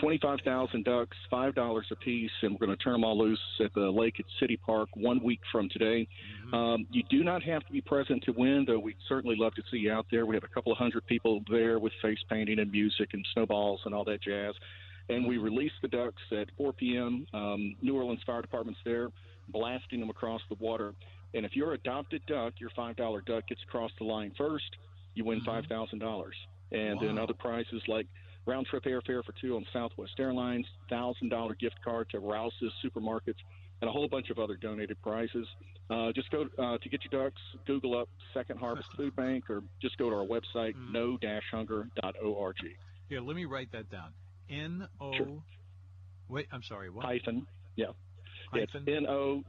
twenty-five 0.00 0.40
thousand 0.44 0.84
ducks, 0.84 1.16
five 1.30 1.54
dollars 1.54 1.86
a 1.90 1.96
piece, 1.96 2.30
and 2.42 2.52
we're 2.52 2.66
going 2.66 2.76
to 2.76 2.84
turn 2.84 2.92
them 2.92 3.04
all 3.04 3.18
loose 3.18 3.40
at 3.64 3.72
the 3.74 3.90
lake 3.90 4.20
at 4.20 4.26
City 4.38 4.56
Park 4.56 4.90
one 4.94 5.22
week 5.24 5.40
from 5.50 5.68
today. 5.70 6.06
Mm-hmm. 6.46 6.54
Um, 6.54 6.86
you 6.90 7.02
do 7.08 7.24
not 7.24 7.42
have 7.42 7.64
to 7.66 7.72
be 7.72 7.80
present 7.80 8.22
to 8.24 8.32
win, 8.32 8.64
though. 8.66 8.78
We'd 8.78 8.96
certainly 9.08 9.36
love 9.38 9.54
to 9.54 9.62
see 9.70 9.78
you 9.78 9.92
out 9.92 10.06
there. 10.10 10.26
We 10.26 10.36
have 10.36 10.44
a 10.44 10.54
couple 10.54 10.72
of 10.72 10.78
hundred 10.78 11.06
people 11.06 11.42
there 11.50 11.78
with 11.78 11.92
face 12.02 12.18
painting 12.28 12.58
and 12.58 12.70
music 12.70 13.10
and 13.14 13.26
snowballs 13.32 13.80
and 13.86 13.94
all 13.94 14.04
that 14.04 14.22
jazz. 14.22 14.54
And 15.08 15.26
we 15.26 15.38
release 15.38 15.72
the 15.82 15.88
ducks 15.88 16.22
at 16.32 16.48
4 16.56 16.72
p.m. 16.74 17.26
Um, 17.34 17.76
New 17.82 17.94
Orleans 17.96 18.20
Fire 18.24 18.40
Department's 18.40 18.80
there 18.84 19.10
blasting 19.48 20.00
them 20.00 20.10
across 20.10 20.40
the 20.48 20.56
water. 20.56 20.94
And 21.34 21.44
if 21.44 21.56
your 21.56 21.72
adopted 21.72 22.22
duck, 22.26 22.54
your 22.58 22.70
five 22.70 22.96
dollar 22.96 23.20
duck 23.20 23.48
gets 23.48 23.62
across 23.62 23.90
the 23.98 24.04
line 24.04 24.32
first, 24.36 24.76
you 25.14 25.24
win 25.24 25.38
mm-hmm. 25.38 25.46
five 25.46 25.66
thousand 25.66 25.98
dollars. 25.98 26.36
And 26.72 27.00
wow. 27.00 27.06
then 27.06 27.18
other 27.18 27.34
prizes 27.34 27.82
like 27.88 28.06
round 28.46 28.66
trip 28.66 28.84
airfare 28.84 29.24
for 29.24 29.34
two 29.40 29.56
on 29.56 29.64
Southwest 29.72 30.12
Airlines, 30.18 30.66
thousand 30.88 31.28
dollar 31.28 31.54
gift 31.54 31.76
card 31.84 32.08
to 32.10 32.18
Rouse's 32.18 32.72
supermarkets, 32.84 33.40
and 33.80 33.88
a 33.88 33.92
whole 33.92 34.08
bunch 34.08 34.30
of 34.30 34.38
other 34.38 34.56
donated 34.56 35.00
prizes. 35.02 35.46
Uh, 35.90 36.12
just 36.12 36.30
go 36.30 36.46
uh, 36.58 36.78
to 36.78 36.88
get 36.88 37.00
your 37.04 37.24
ducks. 37.24 37.40
Google 37.66 37.98
up 37.98 38.08
Second 38.32 38.58
Harvest 38.58 38.88
Food 38.96 39.14
Bank, 39.16 39.50
or 39.50 39.62
just 39.82 39.98
go 39.98 40.08
to 40.10 40.16
our 40.16 40.26
website 40.26 40.74
mm. 40.74 40.92
no-hunger.org. 40.92 42.56
Here, 43.08 43.20
let 43.20 43.36
me 43.36 43.44
write 43.44 43.70
that 43.72 43.90
down. 43.90 44.12
N 44.48 44.88
O. 45.00 45.14
Sure. 45.14 45.26
Wait, 46.28 46.46
I'm 46.52 46.62
sorry. 46.62 46.90
What? 46.90 47.04
Hyphen. 47.04 47.46
Yeah. 47.76 47.88
Hyphen? 48.50 48.84
It's 48.86 48.96
N 48.96 49.06
O, 49.08 49.42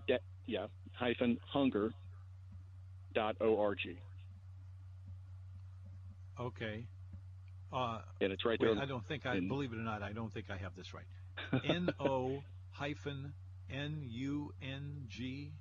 yeah, 0.48 0.68
hyphen 0.94 1.38
hunger 1.48 1.92
dot 3.14 3.36
O 3.42 3.60
R 3.60 3.76
G. 3.76 3.98
Okay. 6.40 6.86
Uh, 7.74 8.00
and 8.22 8.32
it's 8.32 8.46
right 8.46 8.60
wait, 8.60 8.74
there. 8.74 8.82
I 8.82 8.86
don't 8.86 9.06
think 9.06 9.26
I, 9.26 9.36
in, 9.36 9.48
believe 9.48 9.74
it 9.74 9.78
or 9.78 9.84
not, 9.84 10.02
I 10.02 10.12
don't 10.12 10.34
think 10.34 10.50
I 10.50 10.58
have 10.58 10.76
this 10.76 10.94
right. 10.94 11.62
N 11.70 11.90
O 12.00 12.42
hyphen 12.72 13.34
N 13.70 14.04
U 14.08 14.54
N 14.62 15.06
G. 15.08 15.52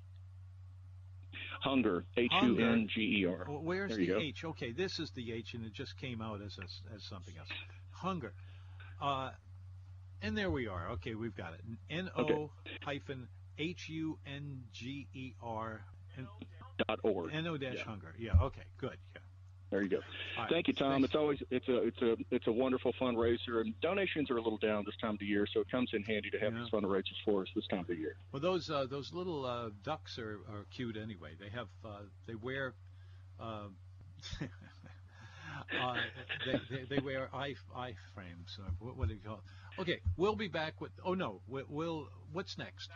Hunger, 1.61 2.05
H 2.15 2.31
U 2.43 2.59
N 2.59 2.87
G 2.93 3.21
E 3.21 3.25
R. 3.25 3.45
Where's 3.47 3.95
the 3.95 4.13
H? 4.13 4.43
Okay, 4.45 4.71
this 4.71 4.99
is 4.99 5.09
the 5.11 5.33
H, 5.33 5.53
and 5.53 5.65
it 5.65 5.73
just 5.73 5.97
came 5.97 6.21
out 6.21 6.41
as 6.41 6.57
a, 6.57 6.93
as 6.93 7.03
something 7.03 7.33
else. 7.37 7.47
Hunger. 7.91 8.33
Uh, 9.01 9.31
and 10.25 10.37
there 10.37 10.49
we 10.49 10.67
are. 10.67 10.89
Okay, 10.93 11.13
we've 11.13 11.35
got 11.35 11.53
it. 11.53 11.61
N 11.89 12.09
O 12.17 12.49
hyphen 12.83 13.27
H 13.57 13.89
U 13.89 14.17
N 14.25 14.63
G 14.73 15.07
E 15.13 15.33
R 15.41 15.81
dot 16.87 16.99
org. 17.03 17.31
N 17.33 17.47
O 17.47 17.57
dash 17.57 17.81
hunger. 17.81 18.13
Yeah. 18.17 18.31
Okay. 18.41 18.63
Good. 18.77 18.97
Yeah. 19.13 19.21
There 19.71 19.81
you 19.81 19.89
go. 19.89 19.99
Right. 20.37 20.49
Thank 20.49 20.67
you, 20.67 20.73
Tom. 20.73 20.93
Thanks. 20.93 21.05
It's 21.07 21.15
always 21.15 21.43
it's 21.49 21.67
a 21.67 21.77
it's 21.83 22.01
a 22.01 22.15
it's 22.31 22.47
a 22.47 22.51
wonderful 22.51 22.93
fundraiser, 22.93 23.61
and 23.61 23.79
donations 23.81 24.31
are 24.31 24.37
a 24.37 24.41
little 24.41 24.57
down 24.57 24.83
this 24.85 24.95
time 24.97 25.11
of 25.11 25.19
the 25.19 25.25
year, 25.25 25.47
so 25.51 25.59
it 25.59 25.69
comes 25.69 25.91
in 25.93 26.03
handy 26.03 26.29
to 26.31 26.39
have 26.39 26.53
yeah. 26.53 26.59
these 26.59 26.69
fundraisers 26.69 27.17
for 27.23 27.41
us 27.41 27.47
this 27.55 27.67
time 27.67 27.79
of 27.79 27.87
the 27.87 27.95
year. 27.95 28.15
Well, 28.31 28.41
those 28.41 28.69
uh, 28.69 28.85
those 28.89 29.13
little 29.13 29.45
uh, 29.45 29.69
ducks 29.83 30.17
are, 30.17 30.39
are 30.49 30.65
cute 30.71 30.97
anyway. 30.97 31.31
They 31.39 31.49
have 31.49 31.67
uh, 31.83 32.01
they 32.27 32.35
wear. 32.35 32.73
Uh, 33.39 33.67
uh, 35.81 35.95
they, 36.45 36.59
they, 36.69 36.95
they, 36.95 37.01
wear 37.01 37.29
eye 37.33 37.55
eye 37.75 37.95
frames. 38.13 38.57
What, 38.79 38.97
what, 38.97 39.07
do 39.07 39.15
you 39.15 39.19
call 39.25 39.41
it? 39.77 39.81
Okay, 39.81 39.99
we'll 40.17 40.35
be 40.35 40.47
back 40.47 40.79
with. 40.79 40.91
Oh 41.03 41.13
no, 41.13 41.41
we'll. 41.47 42.07
What's 42.31 42.57
next? 42.57 42.89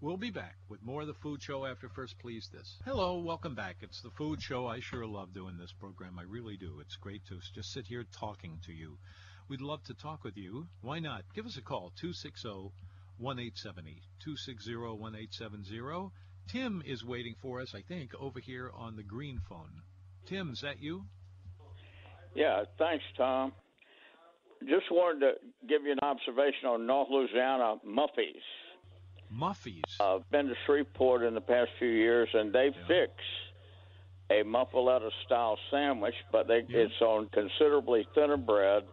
We'll 0.00 0.16
be 0.16 0.30
back 0.30 0.56
with 0.68 0.82
more 0.82 1.00
of 1.00 1.06
the 1.06 1.14
Food 1.14 1.42
Show 1.42 1.64
after 1.64 1.88
First 1.88 2.18
Please 2.18 2.50
This. 2.52 2.76
Hello, 2.84 3.20
welcome 3.20 3.54
back. 3.54 3.76
It's 3.80 4.02
the 4.02 4.10
Food 4.10 4.42
Show. 4.42 4.66
I 4.66 4.80
sure 4.80 5.06
love 5.06 5.32
doing 5.32 5.56
this 5.56 5.72
program. 5.72 6.18
I 6.18 6.24
really 6.24 6.56
do. 6.56 6.80
It's 6.80 6.96
great 6.96 7.24
to 7.28 7.38
just 7.54 7.72
sit 7.72 7.86
here 7.86 8.04
talking 8.20 8.58
to 8.66 8.72
you. 8.72 8.98
We'd 9.48 9.60
love 9.60 9.82
to 9.84 9.94
talk 9.94 10.24
with 10.24 10.36
you. 10.36 10.66
Why 10.82 10.98
not? 10.98 11.22
Give 11.34 11.46
us 11.46 11.56
a 11.56 11.62
call, 11.62 11.92
260 12.00 12.48
1870. 13.18 14.02
260 14.20 14.76
1870. 14.76 16.10
Tim 16.48 16.82
is 16.84 17.04
waiting 17.04 17.34
for 17.40 17.60
us, 17.60 17.74
I 17.74 17.82
think, 17.82 18.14
over 18.18 18.40
here 18.40 18.70
on 18.74 18.96
the 18.96 19.02
green 19.02 19.40
phone. 19.48 19.82
Tim, 20.26 20.50
is 20.50 20.60
that 20.60 20.80
you? 20.80 21.06
Yeah, 22.34 22.64
thanks, 22.78 23.04
Tom. 23.16 23.52
Just 24.60 24.90
wanted 24.90 25.20
to 25.20 25.32
give 25.68 25.82
you 25.84 25.92
an 25.92 25.98
observation 26.02 26.68
on 26.68 26.86
North 26.86 27.08
Louisiana 27.10 27.76
Muffy's. 27.86 28.42
Muffy's. 29.30 29.82
I've 30.00 30.28
been 30.30 30.46
to 30.46 30.54
Shreveport 30.66 31.22
in 31.22 31.34
the 31.34 31.40
past 31.40 31.70
few 31.78 31.88
years, 31.88 32.28
and 32.32 32.52
they 32.52 32.70
yeah. 32.74 32.86
fix 32.86 33.12
a 34.30 34.42
muffaletta 34.42 35.10
style 35.26 35.58
sandwich, 35.70 36.14
but 36.32 36.48
they 36.48 36.64
yeah. 36.68 36.84
it's 36.84 37.00
on 37.00 37.28
considerably 37.32 38.06
thinner 38.14 38.36
bread, 38.36 38.84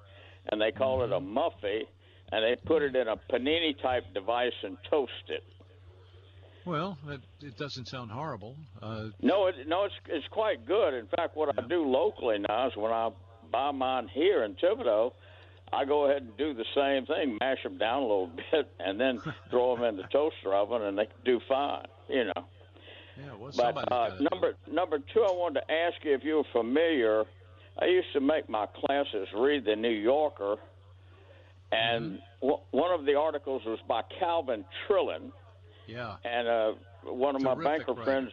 and 0.51 0.60
they 0.60 0.71
call 0.71 1.00
mm-hmm. 1.00 1.13
it 1.13 1.15
a 1.15 1.19
mm-hmm. 1.19 1.38
muffy, 1.38 1.81
and 2.31 2.43
they 2.43 2.60
put 2.65 2.81
it 2.81 2.95
in 2.95 3.07
a 3.07 3.15
panini 3.31 3.79
type 3.81 4.03
device 4.13 4.53
and 4.63 4.77
toast 4.89 5.12
it. 5.29 5.43
Well, 6.65 6.98
it, 7.07 7.21
it 7.41 7.57
doesn't 7.57 7.88
sound 7.88 8.12
horrible. 8.12 8.55
Uh, 8.81 9.05
no, 9.21 9.48
it, 9.48 9.55
no, 9.67 9.86
it's 9.86 9.95
it's 10.07 10.27
quite 10.27 10.65
good. 10.65 10.93
In 10.93 11.07
fact, 11.07 11.36
what 11.36 11.53
yeah. 11.55 11.63
I 11.63 11.67
do 11.67 11.83
locally 11.86 12.38
now 12.48 12.67
is 12.67 12.75
when 12.75 12.91
I 12.91 13.10
buy 13.51 13.72
mine 13.72 14.08
here 14.08 14.43
in 14.43 14.55
Thibodaux, 14.55 15.13
I 15.74 15.86
go 15.86 16.05
ahead 16.05 16.24
and 16.24 16.38
do 16.38 16.53
the 16.53 16.65
same 16.75 17.05
thing, 17.05 17.38
mash 17.39 17.63
them 17.63 17.77
down 17.77 18.00
a 18.00 18.01
little 18.01 18.31
bit, 18.51 18.72
and 18.79 19.00
then 19.00 19.22
throw 19.50 19.75
them 19.75 19.86
in 19.86 19.98
the 19.98 20.03
toaster 20.03 20.53
oven, 20.53 20.81
and 20.81 20.98
they 20.98 21.08
do 21.25 21.39
fine. 21.48 21.86
You 22.10 22.25
know. 22.25 22.46
Yeah, 23.17 23.34
well, 23.38 23.51
but 23.74 23.91
uh, 23.91 24.17
number 24.31 24.55
number 24.70 25.00
two, 25.00 25.22
I 25.22 25.31
wanted 25.31 25.62
to 25.62 25.72
ask 25.72 26.03
you 26.03 26.13
if 26.13 26.24
you 26.24 26.38
were 26.38 26.43
familiar. 26.51 27.25
I 27.79 27.86
used 27.86 28.12
to 28.13 28.20
make 28.20 28.50
my 28.50 28.65
classes 28.65 29.27
read 29.36 29.65
the 29.65 29.75
New 29.75 29.89
Yorker, 29.89 30.58
and 31.72 32.05
mm-hmm. 32.05 32.48
w- 32.48 32.62
one 32.72 32.91
of 32.91 33.05
the 33.05 33.15
articles 33.15 33.63
was 33.65 33.79
by 33.88 34.01
Calvin 34.20 34.65
Trillin. 34.88 35.31
Yeah. 35.88 36.15
And 36.24 36.48
uh, 36.48 36.72
one 37.03 37.36
of 37.36 37.41
Terrific 37.41 37.63
my 37.63 37.77
banker 37.77 37.93
writer. 37.93 38.03
friends 38.03 38.31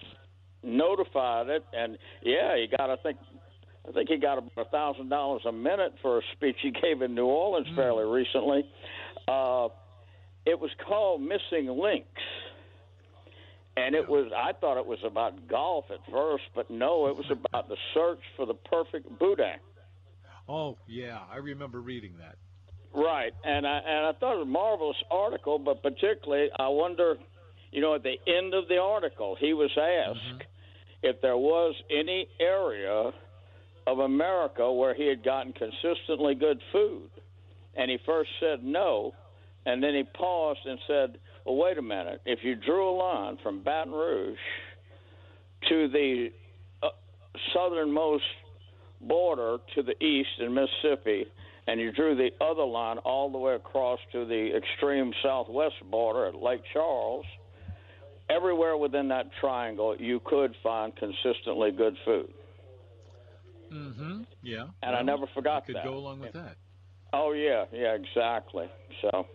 notified 0.62 1.48
it, 1.48 1.64
and 1.72 1.98
yeah, 2.22 2.56
he 2.56 2.66
got 2.66 2.90
I 2.90 2.96
think 2.96 3.18
I 3.88 3.92
think 3.92 4.08
he 4.08 4.18
got 4.18 4.38
about 4.38 4.66
a 4.66 4.70
thousand 4.70 5.08
dollars 5.08 5.42
a 5.46 5.52
minute 5.52 5.94
for 6.02 6.18
a 6.18 6.22
speech 6.32 6.56
he 6.62 6.70
gave 6.82 7.02
in 7.02 7.14
New 7.14 7.26
Orleans 7.26 7.68
mm. 7.68 7.76
fairly 7.76 8.04
recently. 8.04 8.64
Uh, 9.26 9.68
it 10.46 10.58
was 10.58 10.70
called 10.86 11.20
Missing 11.22 11.68
Links, 11.68 12.22
and 13.76 13.94
it 13.94 14.08
was. 14.08 14.30
I 14.34 14.52
thought 14.52 14.78
it 14.78 14.86
was 14.86 14.98
about 15.04 15.48
golf 15.48 15.86
at 15.90 16.00
first, 16.10 16.44
but 16.54 16.70
no, 16.70 17.08
it 17.08 17.16
was 17.16 17.26
about 17.30 17.68
the 17.68 17.76
search 17.94 18.20
for 18.36 18.46
the 18.46 18.54
perfect 18.54 19.18
boudin. 19.18 19.58
Oh 20.48 20.76
yeah, 20.86 21.18
I 21.30 21.36
remember 21.36 21.80
reading 21.80 22.14
that. 22.18 22.36
Right, 22.94 23.32
and 23.44 23.66
I 23.66 23.78
and 23.78 24.06
I 24.06 24.12
thought 24.18 24.34
it 24.34 24.38
was 24.38 24.46
a 24.46 24.50
marvelous 24.50 24.96
article, 25.10 25.58
but 25.58 25.82
particularly 25.82 26.48
I 26.58 26.68
wonder, 26.68 27.16
you 27.70 27.82
know, 27.82 27.94
at 27.94 28.02
the 28.02 28.16
end 28.26 28.54
of 28.54 28.68
the 28.68 28.78
article, 28.78 29.36
he 29.38 29.52
was 29.52 29.70
asked 29.70 30.18
mm-hmm. 30.18 30.38
if 31.02 31.20
there 31.20 31.36
was 31.36 31.74
any 31.90 32.28
area 32.40 33.12
of 33.88 34.00
America 34.00 34.70
where 34.70 34.94
he 34.94 35.06
had 35.06 35.24
gotten 35.24 35.52
consistently 35.52 36.34
good 36.34 36.60
food, 36.72 37.08
and 37.74 37.90
he 37.90 37.98
first 38.04 38.30
said 38.38 38.62
no, 38.62 39.14
and 39.64 39.82
then 39.82 39.94
he 39.94 40.02
paused 40.02 40.60
and 40.66 40.78
said, 40.86 41.18
"Well, 41.44 41.56
wait 41.56 41.78
a 41.78 41.82
minute. 41.82 42.20
If 42.26 42.44
you 42.44 42.54
drew 42.54 42.90
a 42.90 42.94
line 42.96 43.38
from 43.42 43.62
Baton 43.62 43.92
Rouge 43.92 44.38
to 45.70 45.88
the 45.88 46.30
uh, 46.82 46.88
southernmost 47.54 48.24
border 49.00 49.56
to 49.74 49.82
the 49.82 50.04
east 50.04 50.38
in 50.38 50.54
Mississippi." 50.54 51.26
and 51.68 51.78
you 51.78 51.92
drew 51.92 52.16
the 52.16 52.30
other 52.42 52.64
line 52.64 52.96
all 53.04 53.30
the 53.30 53.36
way 53.36 53.54
across 53.54 53.98
to 54.10 54.24
the 54.24 54.56
extreme 54.56 55.12
southwest 55.22 55.74
border 55.90 56.24
at 56.24 56.34
Lake 56.34 56.62
Charles, 56.72 57.26
everywhere 58.30 58.78
within 58.78 59.08
that 59.08 59.26
triangle 59.38 59.94
you 59.98 60.18
could 60.24 60.54
find 60.62 60.96
consistently 60.96 61.70
good 61.70 61.94
food. 62.06 62.32
Mm-hmm. 63.72 64.22
Yeah. 64.42 64.62
And 64.82 64.92
well, 64.92 64.96
I 64.96 65.02
never 65.02 65.26
forgot 65.34 65.66
could 65.66 65.76
that. 65.76 65.84
Could 65.84 65.90
go 65.90 65.96
along 65.96 66.20
with 66.20 66.32
that. 66.32 66.56
Oh 67.12 67.32
yeah, 67.32 67.64
yeah, 67.72 67.94
exactly. 67.94 68.68
So. 69.00 69.26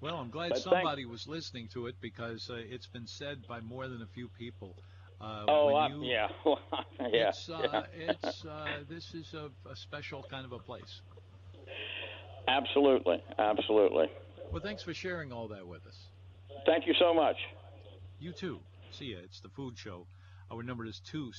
Well, 0.00 0.16
I'm 0.16 0.30
glad 0.30 0.56
somebody 0.58 1.06
was 1.06 1.26
listening 1.26 1.68
to 1.72 1.86
it 1.86 1.96
because 2.00 2.50
uh, 2.50 2.56
it's 2.56 2.86
been 2.86 3.06
said 3.06 3.46
by 3.48 3.60
more 3.60 3.88
than 3.88 4.02
a 4.02 4.06
few 4.06 4.28
people 4.28 4.76
uh, 5.20 5.44
oh, 5.48 5.86
you, 5.88 6.02
yeah, 6.04 6.28
yeah. 7.00 7.28
It's, 7.28 7.48
uh, 7.48 7.58
yeah. 7.72 7.82
it's 7.98 8.44
uh, 8.44 8.66
this 8.88 9.14
is 9.14 9.32
a, 9.34 9.50
a, 9.70 9.76
special 9.76 10.24
kind 10.30 10.44
of 10.44 10.52
a 10.52 10.58
place. 10.58 11.00
Absolutely, 12.48 13.22
absolutely. 13.38 14.10
Well, 14.52 14.62
thanks 14.62 14.82
for 14.82 14.94
sharing 14.94 15.32
all 15.32 15.48
that 15.48 15.66
with 15.66 15.86
us. 15.86 15.96
Thank 16.64 16.86
you 16.86 16.94
so 16.98 17.14
much. 17.14 17.36
You 18.20 18.32
too. 18.32 18.60
See 18.92 19.06
ya. 19.06 19.18
It's 19.24 19.40
the 19.40 19.48
Food 19.48 19.76
Show. 19.76 20.06
Our 20.50 20.62
number 20.62 20.86
is 20.86 21.00
two 21.10 21.32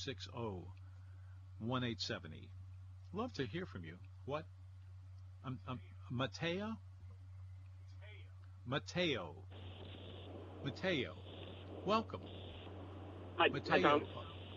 six 1.58 1.66
zero 1.66 1.70
oh 1.70 1.72
one 1.72 1.84
eight 1.84 2.00
seventy. 2.00 2.48
Love 3.12 3.32
to 3.34 3.46
hear 3.46 3.66
from 3.66 3.84
you. 3.84 3.94
What? 4.26 4.44
I'm, 5.44 5.58
I'm 5.66 5.80
Mateo. 6.10 6.76
Mateo. 8.66 9.34
Mateo. 10.64 11.14
Welcome. 11.86 12.20
Hi, 13.36 13.48
hi 13.70 13.80
Tom. 13.80 14.02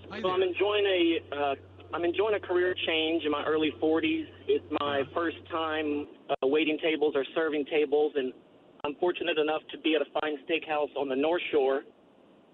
Hi 0.10 0.22
so 0.22 0.30
I'm 0.30 0.42
enjoying 0.42 0.86
a 0.86 1.36
uh, 1.36 1.56
I'm 1.94 2.04
enjoying 2.04 2.36
a 2.36 2.40
career 2.40 2.76
change 2.88 3.24
in 3.24 3.32
my 3.32 3.44
early 3.46 3.72
40s. 3.82 4.26
It's 4.48 4.66
my 4.80 5.02
uh-huh. 5.02 5.12
first 5.14 5.38
time 5.50 6.08
uh, 6.30 6.48
waiting 6.48 6.78
tables 6.82 7.14
or 7.16 7.26
serving 7.36 7.66
tables, 7.66 8.14
and 8.16 8.34
I'm 8.84 8.96
fortunate 8.96 9.38
enough 9.38 9.62
to 9.72 9.78
be 9.80 9.96
at 9.96 10.02
a 10.02 10.20
fine 10.20 10.38
steakhouse 10.46 10.94
on 10.98 11.08
the 11.08 11.16
North 11.16 11.42
Shore. 11.52 11.82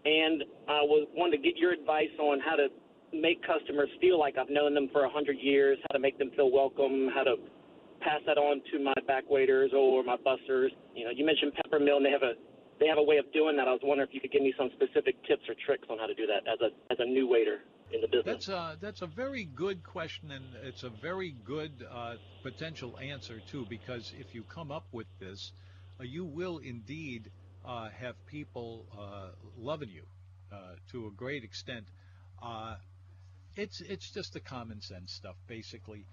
And 0.06 0.44
I 0.70 0.82
was 0.82 1.08
wanted 1.16 1.38
to 1.38 1.44
get 1.44 1.58
your 1.58 1.74
advice 1.74 2.14
on 2.20 2.40
how 2.40 2.56
to 2.56 2.68
make 3.14 3.42
customers 3.46 3.90
feel 4.02 4.20
like 4.20 4.38
I've 4.38 4.50
known 4.50 4.74
them 4.74 4.90
for 4.92 5.06
a 5.06 5.10
hundred 5.10 5.38
years, 5.40 5.78
how 5.90 5.94
to 5.94 6.00
make 6.00 6.18
them 6.18 6.32
feel 6.36 6.52
welcome, 6.52 7.10
how 7.14 7.24
to 7.24 7.36
pass 8.02 8.22
that 8.26 8.38
on 8.38 8.62
to 8.72 8.84
my 8.84 8.94
back 9.08 9.24
waiters 9.30 9.72
or 9.76 10.04
my 10.04 10.18
busters. 10.18 10.72
You 10.96 11.06
know, 11.06 11.12
you 11.12 11.26
mentioned 11.26 11.54
Peppermill, 11.54 11.98
and 11.98 12.06
they 12.06 12.12
have 12.12 12.24
a 12.24 12.34
they 12.80 12.88
have 12.88 12.98
a 12.98 13.04
way 13.04 13.18
of 13.18 13.32
doing 13.34 13.58
that. 13.58 13.68
I 13.68 13.72
was 13.72 13.82
wondering 13.84 14.08
if 14.10 14.14
you 14.14 14.22
could 14.22 14.32
give 14.32 14.42
me 14.42 14.54
some 14.58 14.70
specific 14.76 15.16
tips 15.26 15.44
or 15.50 15.56
tricks 15.66 15.88
on 15.90 15.98
how 15.98 16.06
to 16.06 16.14
do 16.14 16.28
that 16.28 16.50
as 16.52 16.60
a 16.62 16.92
as 16.92 16.98
a 17.00 17.06
new 17.06 17.28
waiter 17.28 17.60
in 17.92 18.02
the 18.02 18.08
business. 18.08 18.46
That's 18.46 18.50
a 18.50 18.78
that's 18.80 19.02
a 19.02 19.08
very 19.08 19.46
good 19.46 19.84
question, 19.84 20.32
and 20.32 20.46
it's 20.64 20.84
a 20.84 20.90
very 20.90 21.36
good 21.44 21.86
uh, 21.90 22.16
potential 22.44 22.98
answer 23.00 23.42
too. 23.50 23.66
Because 23.70 24.14
if 24.20 24.36
you 24.36 24.44
come 24.44 24.72
up 24.72 24.86
with 24.92 25.08
this, 25.20 25.52
uh, 26.00 26.04
you 26.04 26.26
will 26.26 26.60
indeed 26.60 27.32
uh, 27.66 27.90
have 27.90 28.16
people 28.28 28.86
uh, 28.98 29.30
loving 29.58 29.90
you 29.90 30.04
uh, 30.52 30.76
to 30.92 31.08
a 31.08 31.12
great 31.12 31.44
extent. 31.44 31.86
Uh, 33.58 33.62
it's 33.62 33.82
it's 33.82 34.12
just 34.12 34.34
the 34.34 34.40
common 34.40 34.82
sense 34.82 35.14
stuff, 35.14 35.36
basically. 35.48 36.06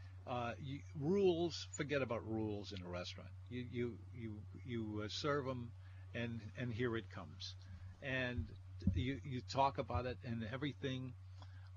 You, 0.62 0.80
rules, 0.98 1.66
forget 1.76 2.02
about 2.02 2.26
rules 2.26 2.72
in 2.72 2.82
a 2.84 2.88
restaurant. 2.88 3.30
You 3.50 3.64
you 3.70 3.98
you 4.14 4.32
you 4.66 5.08
serve 5.08 5.44
them 5.44 5.70
and 6.14 6.40
and 6.56 6.72
here 6.72 6.96
it 6.96 7.10
comes. 7.10 7.54
And 8.02 8.46
you 8.94 9.20
you 9.24 9.40
talk 9.52 9.78
about 9.78 10.06
it, 10.06 10.18
and 10.24 10.44
everything 10.52 11.12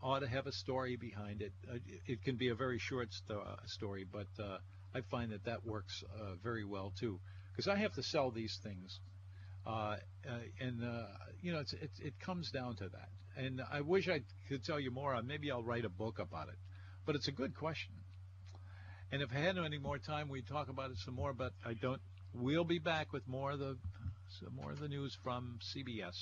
ought 0.01 0.19
to 0.19 0.27
have 0.27 0.47
a 0.47 0.51
story 0.51 0.95
behind 0.95 1.41
it. 1.41 1.51
Uh, 1.69 1.77
it 2.05 2.23
can 2.23 2.35
be 2.35 2.49
a 2.49 2.55
very 2.55 2.79
short 2.79 3.13
sto- 3.13 3.41
uh, 3.41 3.55
story, 3.65 4.05
but 4.11 4.27
uh, 4.39 4.57
I 4.93 5.01
find 5.09 5.31
that 5.31 5.45
that 5.45 5.65
works 5.65 6.03
uh, 6.19 6.35
very 6.43 6.63
well 6.65 6.93
too, 6.99 7.19
because 7.51 7.67
I 7.67 7.77
have 7.77 7.93
to 7.93 8.03
sell 8.03 8.31
these 8.31 8.59
things, 8.63 8.99
uh, 9.67 9.69
uh, 9.69 9.97
and 10.61 10.81
you 11.41 11.51
know, 11.51 11.59
it's, 11.59 11.73
it 11.73 11.91
it 12.01 12.19
comes 12.19 12.51
down 12.51 12.75
to 12.77 12.89
that. 12.89 13.09
And 13.35 13.61
I 13.71 13.81
wish 13.81 14.07
I 14.07 14.21
could 14.49 14.63
tell 14.63 14.79
you 14.79 14.89
more. 14.89 15.21
Maybe 15.21 15.51
I'll 15.51 15.63
write 15.63 15.85
a 15.85 15.89
book 15.89 16.19
about 16.19 16.47
it, 16.47 16.55
but 17.05 17.15
it's 17.15 17.27
a 17.27 17.31
good 17.31 17.55
question. 17.55 17.93
And 19.11 19.21
if 19.21 19.29
I 19.31 19.39
had 19.39 19.57
any 19.57 19.77
more 19.77 19.97
time, 19.99 20.29
we'd 20.29 20.47
talk 20.47 20.69
about 20.69 20.91
it 20.91 20.97
some 20.97 21.15
more. 21.15 21.33
But 21.33 21.53
I 21.65 21.73
don't. 21.73 22.01
We'll 22.33 22.63
be 22.63 22.79
back 22.79 23.13
with 23.13 23.27
more 23.27 23.51
of 23.51 23.59
the 23.59 23.77
some 24.39 24.55
more 24.55 24.71
of 24.71 24.79
the 24.79 24.87
news 24.87 25.17
from 25.23 25.59
CBS. 25.75 26.15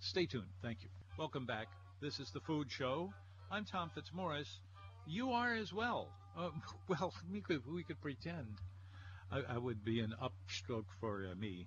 Stay 0.00 0.26
tuned. 0.26 0.46
Thank 0.62 0.82
you. 0.82 0.88
Welcome 1.18 1.46
back. 1.46 1.66
This 2.00 2.20
is 2.20 2.30
the 2.32 2.40
Food 2.40 2.70
Show. 2.70 3.12
I'm 3.50 3.64
Tom 3.64 3.90
Fitzmaurice. 3.94 4.60
You 5.06 5.32
are 5.32 5.54
as 5.54 5.72
well. 5.72 6.08
Uh, 6.38 6.50
well, 6.88 7.12
we 7.32 7.40
could, 7.40 7.62
we 7.66 7.82
could 7.82 8.00
pretend. 8.00 8.60
I, 9.32 9.42
I 9.54 9.58
would 9.58 9.84
be 9.84 10.00
an 10.00 10.14
upstroke 10.22 10.84
for 11.00 11.26
uh, 11.30 11.34
me. 11.34 11.66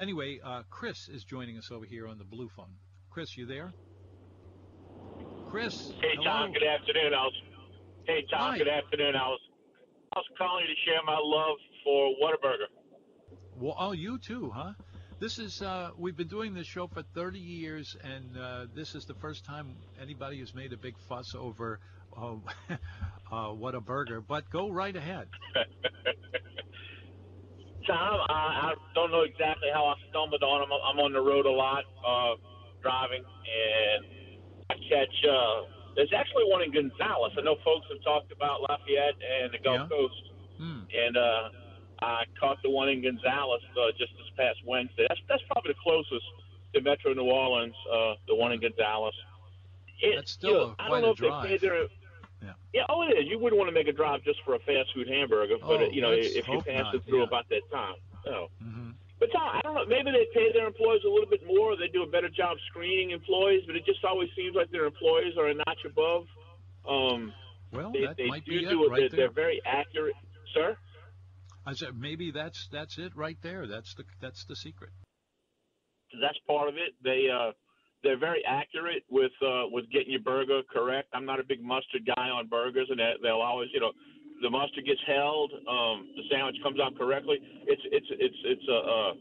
Anyway, 0.00 0.40
uh, 0.44 0.62
Chris 0.70 1.08
is 1.08 1.24
joining 1.24 1.56
us 1.56 1.70
over 1.70 1.84
here 1.84 2.08
on 2.08 2.18
the 2.18 2.24
blue 2.24 2.48
phone. 2.48 2.74
Chris, 3.10 3.36
you 3.36 3.46
there? 3.46 3.72
Chris. 5.50 5.92
Hey 6.00 6.08
hello. 6.16 6.24
Tom. 6.24 6.52
Good 6.52 6.64
afternoon. 6.64 7.14
I 7.14 7.22
was. 7.22 7.42
Hey 8.06 8.24
Tom. 8.28 8.40
Hi. 8.52 8.58
Good 8.58 8.68
afternoon. 8.68 9.14
I 9.14 9.28
was. 9.28 9.40
I 10.12 10.18
was 10.18 10.26
calling 10.36 10.64
you 10.68 10.74
to 10.74 10.80
share 10.84 11.00
my 11.06 11.18
love 11.22 11.56
for 11.84 12.10
Whataburger. 12.20 12.66
Well, 13.60 13.76
oh, 13.78 13.92
you 13.92 14.18
too, 14.18 14.50
huh? 14.52 14.72
This 15.20 15.38
is 15.38 15.62
uh, 15.62 15.90
we've 15.96 16.16
been 16.16 16.28
doing 16.28 16.54
this 16.54 16.66
show 16.66 16.88
for 16.88 17.02
30 17.14 17.38
years, 17.38 17.96
and 18.02 18.36
uh, 18.36 18.66
this 18.74 18.96
is 18.96 19.04
the 19.04 19.14
first 19.14 19.44
time 19.44 19.76
anybody 20.00 20.40
has 20.40 20.54
made 20.54 20.72
a 20.72 20.76
big 20.76 20.98
fuss 21.08 21.36
over 21.36 21.78
uh, 22.16 22.34
uh 22.68 22.76
Whataburger. 23.30 24.24
But 24.26 24.50
go 24.50 24.70
right 24.70 24.94
ahead. 24.94 25.28
Tom, 27.86 28.20
I, 28.28 28.72
I 28.72 28.74
don't 28.94 29.10
know 29.10 29.22
exactly 29.22 29.68
how 29.72 29.86
I 29.86 29.94
stumbled 30.10 30.42
on 30.42 30.60
them. 30.60 30.70
I'm 30.72 30.98
on 30.98 31.12
the 31.12 31.20
road 31.20 31.46
a 31.46 31.50
lot, 31.50 31.84
uh, 32.00 32.34
driving, 32.82 33.22
and 33.22 34.04
I 34.70 34.74
catch. 34.88 35.14
Uh, 35.24 35.68
there's 35.96 36.12
actually 36.16 36.44
one 36.48 36.62
in 36.62 36.72
Gonzales. 36.72 37.32
I 37.38 37.42
know 37.42 37.56
folks 37.64 37.86
have 37.92 38.02
talked 38.02 38.32
about 38.32 38.62
Lafayette 38.62 39.14
and 39.20 39.52
the 39.52 39.58
Gulf 39.62 39.86
yeah. 39.86 39.96
Coast, 39.96 40.22
hmm. 40.58 40.80
and 40.90 41.16
uh, 41.16 41.48
I 42.00 42.24
caught 42.40 42.58
the 42.62 42.70
one 42.70 42.88
in 42.88 43.02
Gonzales 43.02 43.62
uh, 43.76 43.92
just 43.98 44.12
this 44.16 44.30
past 44.36 44.58
Wednesday. 44.66 45.06
That's 45.08 45.20
that's 45.28 45.42
probably 45.50 45.72
the 45.72 45.80
closest 45.82 46.26
to 46.74 46.80
Metro 46.80 47.12
New 47.12 47.28
Orleans. 47.28 47.76
Uh, 47.90 48.14
the 48.26 48.34
one 48.34 48.52
in 48.52 48.60
Gonzales. 48.60 49.14
It, 50.00 50.16
that's 50.16 50.32
still 50.32 50.50
you 50.50 50.58
know, 50.58 50.74
I 50.78 50.88
don't 50.88 51.02
know 51.02 51.10
if 51.10 51.18
drive. 51.18 51.42
they 51.42 51.48
pay 51.50 51.58
their. 51.58 51.86
Yeah. 52.44 52.52
yeah, 52.72 52.82
oh 52.88 53.02
it 53.02 53.12
is. 53.16 53.24
You 53.28 53.38
wouldn't 53.38 53.58
want 53.58 53.68
to 53.68 53.74
make 53.74 53.88
a 53.88 53.92
drive 53.92 54.22
just 54.22 54.40
for 54.44 54.54
a 54.54 54.58
fast 54.60 54.92
food 54.94 55.08
hamburger, 55.08 55.56
but 55.60 55.80
oh, 55.82 55.88
you 55.90 56.02
know 56.02 56.12
if 56.12 56.46
you 56.46 56.60
pass 56.60 56.84
not. 56.84 56.94
it 56.94 57.04
through 57.06 57.20
yeah. 57.20 57.30
about 57.30 57.48
that 57.48 57.62
time. 57.72 57.96
Oh. 58.26 58.46
Mm-hmm. 58.62 58.90
But 59.20 59.30
Tom, 59.32 59.48
I 59.54 59.60
don't 59.62 59.74
know. 59.74 59.86
Maybe 59.86 60.10
they 60.10 60.26
pay 60.34 60.52
their 60.52 60.66
employees 60.66 61.02
a 61.06 61.08
little 61.08 61.28
bit 61.28 61.46
more. 61.46 61.76
They 61.76 61.88
do 61.88 62.02
a 62.02 62.06
better 62.06 62.28
job 62.28 62.58
screening 62.68 63.10
employees, 63.10 63.62
but 63.66 63.76
it 63.76 63.86
just 63.86 64.04
always 64.04 64.28
seems 64.36 64.54
like 64.54 64.70
their 64.70 64.84
employees 64.84 65.38
are 65.38 65.48
a 65.48 65.54
notch 65.54 65.84
above. 65.86 66.26
Um, 66.86 67.32
well, 67.72 67.92
they, 67.92 68.04
that 68.04 68.16
they 68.16 68.26
might 68.26 68.44
do 68.44 68.52
be 68.52 68.66
do 68.66 68.84
it 68.84 68.90
right 68.90 69.00
they're, 69.00 69.08
there. 69.08 69.18
they're 69.18 69.30
very 69.30 69.62
accurate, 69.64 70.14
sir. 70.52 70.76
I 71.66 71.72
said 71.72 71.98
maybe 71.98 72.30
that's 72.30 72.68
that's 72.70 72.98
it 72.98 73.16
right 73.16 73.38
there. 73.42 73.66
That's 73.66 73.94
the 73.94 74.04
that's 74.20 74.44
the 74.44 74.56
secret. 74.56 74.90
That's 76.20 76.38
part 76.46 76.68
of 76.68 76.74
it. 76.74 76.92
They 77.02 77.28
uh, 77.32 77.52
they're 78.04 78.20
very 78.20 78.44
accurate 78.44 79.02
with 79.10 79.32
uh, 79.42 79.64
with 79.72 79.90
getting 79.90 80.12
your 80.12 80.20
burger 80.20 80.60
correct. 80.70 81.08
I'm 81.14 81.24
not 81.24 81.40
a 81.40 81.44
big 81.44 81.64
mustard 81.64 82.06
guy 82.06 82.28
on 82.28 82.46
burgers, 82.46 82.86
and 82.90 83.00
they'll 83.22 83.42
always 83.42 83.70
you 83.72 83.80
know 83.80 83.92
the 84.42 84.50
mustard 84.50 84.84
gets 84.84 85.00
held, 85.06 85.50
um, 85.66 86.12
the 86.14 86.22
sandwich 86.30 86.56
comes 86.62 86.78
out 86.78 86.96
correctly. 86.96 87.40
It's 87.66 87.82
it's 87.90 88.06
it's 88.12 88.40
it's 88.44 88.68
a. 88.68 88.78
Uh, 88.78 89.12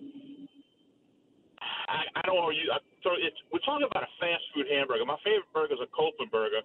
I, 1.83 2.19
I 2.19 2.21
don't 2.27 2.35
to 2.35 2.55
use. 2.55 2.67
I, 2.67 2.79
so 3.01 3.15
it's 3.15 3.39
we're 3.51 3.63
talking 3.63 3.87
about 3.87 4.03
a 4.03 4.13
fast 4.19 4.43
food 4.53 4.67
hamburger. 4.67 5.07
My 5.07 5.19
favorite 5.23 5.51
burger 5.55 5.79
is 5.79 5.83
a 5.83 5.89
Copeland 5.95 6.31
burger, 6.31 6.61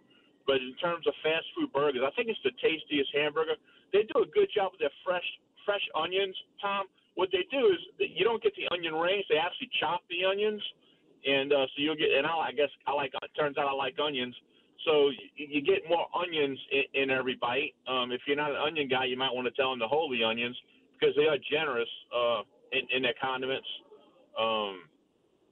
but 0.46 0.58
in 0.58 0.74
terms 0.82 1.06
of 1.06 1.14
fast 1.22 1.46
food 1.54 1.70
burgers, 1.70 2.02
I 2.02 2.10
think 2.18 2.28
it's 2.28 2.42
the 2.42 2.54
tastiest 2.58 3.14
hamburger. 3.14 3.54
They 3.94 4.04
do 4.10 4.26
a 4.26 4.28
good 4.28 4.50
job 4.50 4.74
with 4.74 4.82
their 4.82 4.94
fresh 5.06 5.24
fresh 5.62 5.84
onions, 5.94 6.34
Tom, 6.60 6.88
what 7.18 7.34
they 7.34 7.42
do 7.50 7.74
is 7.74 7.82
you 7.98 8.22
don't 8.22 8.38
get 8.38 8.54
the 8.54 8.70
onion 8.70 8.94
rings. 8.94 9.26
They 9.26 9.42
actually 9.42 9.74
chop 9.82 10.06
the 10.06 10.22
onions, 10.22 10.62
and 11.26 11.52
uh, 11.52 11.66
so 11.66 11.76
you'll 11.76 11.96
get. 11.96 12.10
And 12.16 12.26
I, 12.26 12.50
I 12.50 12.52
guess 12.52 12.68
I 12.86 12.92
like. 12.92 13.12
It 13.14 13.30
turns 13.38 13.58
out 13.58 13.66
I 13.66 13.72
like 13.72 13.96
onions, 13.98 14.34
So 14.86 15.10
you, 15.36 15.46
you 15.48 15.62
get 15.62 15.88
more 15.88 16.06
onions 16.14 16.58
in, 16.72 17.02
in 17.02 17.10
every 17.10 17.36
bite. 17.40 17.74
Um, 17.86 18.12
if 18.12 18.20
you're 18.26 18.36
not 18.36 18.50
an 18.50 18.56
onion 18.56 18.88
guy, 18.88 19.06
you 19.06 19.16
might 19.16 19.34
want 19.34 19.46
to 19.46 19.52
tell 19.52 19.70
them 19.70 19.78
to 19.80 19.88
hold 19.88 20.12
the 20.12 20.24
onions 20.24 20.56
because 20.98 21.14
they 21.16 21.26
are 21.26 21.38
generous 21.50 21.88
uh, 22.14 22.42
in, 22.72 22.82
in 22.94 23.02
their 23.02 23.14
condiments. 23.20 23.68
Um, 24.38 24.82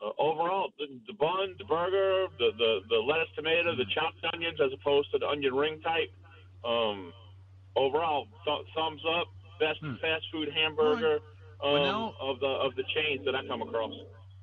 uh, 0.03 0.11
overall, 0.19 0.71
the, 0.79 0.87
the 1.07 1.15
bun, 1.15 1.57
the 1.59 1.65
burger, 1.65 2.27
the, 2.39 2.51
the, 2.59 2.81
the 2.91 2.97
lettuce, 2.97 3.33
tomato, 3.35 3.75
the 3.75 3.87
chopped 3.95 4.21
onions, 4.33 4.59
as 4.63 4.71
opposed 4.73 5.11
to 5.13 5.19
the 5.19 5.27
onion 5.27 5.55
ring 5.55 5.81
type. 5.81 6.13
Um, 6.65 7.13
overall, 7.77 8.27
th- 8.45 8.67
thumbs 8.75 9.03
up. 9.19 9.29
Best 9.59 9.79
hmm. 9.81 9.95
fast 10.03 10.23
food 10.31 10.51
hamburger 10.53 11.19
um, 11.65 11.73
well, 11.73 11.83
now, 11.83 12.15
of 12.21 12.41
the 12.41 12.47
of 12.47 12.75
the 12.77 12.85
chains 12.95 13.25
that 13.25 13.35
I 13.35 13.47
come 13.47 13.63
across. 13.63 13.93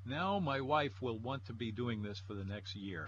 Now 0.06 0.40
my 0.40 0.62
wife 0.62 1.02
will 1.02 1.18
want 1.18 1.46
to 1.46 1.54
be 1.54 1.72
doing 1.72 2.04
this 2.04 2.22
for 2.28 2.34
the 2.34 2.44
next 2.44 2.76
year. 2.76 3.08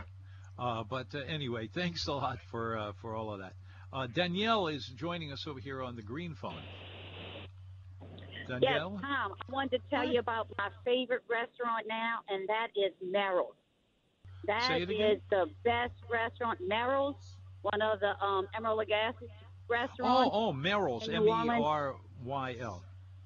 Uh, 0.57 0.83
but 0.83 1.07
uh, 1.13 1.19
anyway, 1.27 1.67
thanks 1.67 2.07
a 2.07 2.13
lot 2.13 2.39
for 2.49 2.77
uh, 2.77 2.91
for 3.01 3.15
all 3.15 3.33
of 3.33 3.39
that. 3.39 3.53
Uh, 3.91 4.07
Danielle 4.07 4.67
is 4.67 4.85
joining 4.85 5.31
us 5.31 5.45
over 5.47 5.59
here 5.59 5.81
on 5.81 5.95
the 5.95 6.01
green 6.01 6.35
phone. 6.35 6.61
Danielle? 8.47 8.99
Yes, 9.01 9.01
Tom. 9.01 9.33
I 9.33 9.51
wanted 9.51 9.81
to 9.81 9.89
tell 9.89 10.07
you 10.07 10.19
about 10.19 10.47
my 10.57 10.69
favorite 10.83 11.23
restaurant 11.29 11.85
now, 11.87 12.19
and 12.29 12.47
that 12.47 12.67
is 12.75 12.93
Meril's. 13.03 13.55
That 14.47 14.81
is 14.81 15.19
the 15.29 15.47
best 15.63 15.93
restaurant. 16.09 16.59
Meril's, 16.61 17.15
one 17.61 17.81
of 17.81 17.99
the 17.99 18.13
um, 18.23 18.47
Emeril 18.57 18.85
Lagasse 18.85 19.27
restaurants. 19.67 20.29
Oh, 20.31 20.49
oh, 20.49 20.53
Meril's, 20.53 21.09
M 21.09 21.27
E 21.27 21.31
R 21.31 21.95
Y 22.23 22.55
L. 22.59 22.83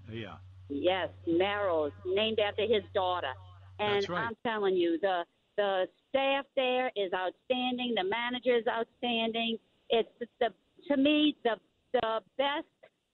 Yeah. 0.09 0.35
Yes, 0.69 1.09
Meril's, 1.27 1.91
named 2.05 2.39
after 2.39 2.61
his 2.61 2.83
daughter. 2.93 3.33
And 3.79 4.07
right. 4.09 4.27
I'm 4.27 4.37
telling 4.45 4.75
you, 4.75 4.99
the 5.01 5.23
the 5.57 5.87
staff 6.09 6.45
there 6.55 6.87
is 6.95 7.11
outstanding. 7.13 7.95
The 7.95 8.03
manager 8.03 8.55
is 8.55 8.65
outstanding. 8.67 9.57
It's 9.89 10.09
the 10.39 10.49
to 10.87 10.97
me 10.97 11.35
the 11.43 11.55
the 11.93 12.19
best 12.37 12.65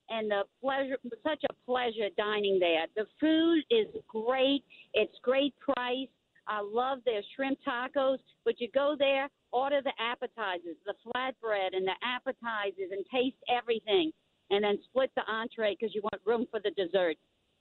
and 0.09 0.29
the 0.29 0.43
pleasure, 0.61 0.97
such 1.23 1.43
a 1.49 1.53
pleasure 1.65 2.09
dining 2.17 2.59
there. 2.59 2.85
The 2.95 3.05
food 3.19 3.63
is 3.71 3.87
great. 4.07 4.63
It's 4.93 5.15
great 5.23 5.53
price. 5.59 6.07
I 6.47 6.61
love 6.61 6.99
their 7.05 7.21
shrimp 7.35 7.57
tacos, 7.67 8.19
but 8.43 8.61
you 8.61 8.69
go 8.73 8.95
there, 8.97 9.29
order 9.51 9.81
the 9.83 9.93
appetizers, 9.99 10.77
the 10.85 10.93
flatbread, 11.05 11.73
and 11.73 11.87
the 11.87 11.95
appetizers, 12.03 12.91
and 12.91 13.03
taste 13.11 13.37
everything, 13.49 14.11
and 14.51 14.63
then 14.63 14.77
split 14.89 15.09
the 15.15 15.23
entree 15.27 15.75
because 15.79 15.95
you 15.95 16.01
want 16.03 16.21
room 16.23 16.45
for 16.51 16.59
the 16.59 16.69
dessert. 16.71 17.15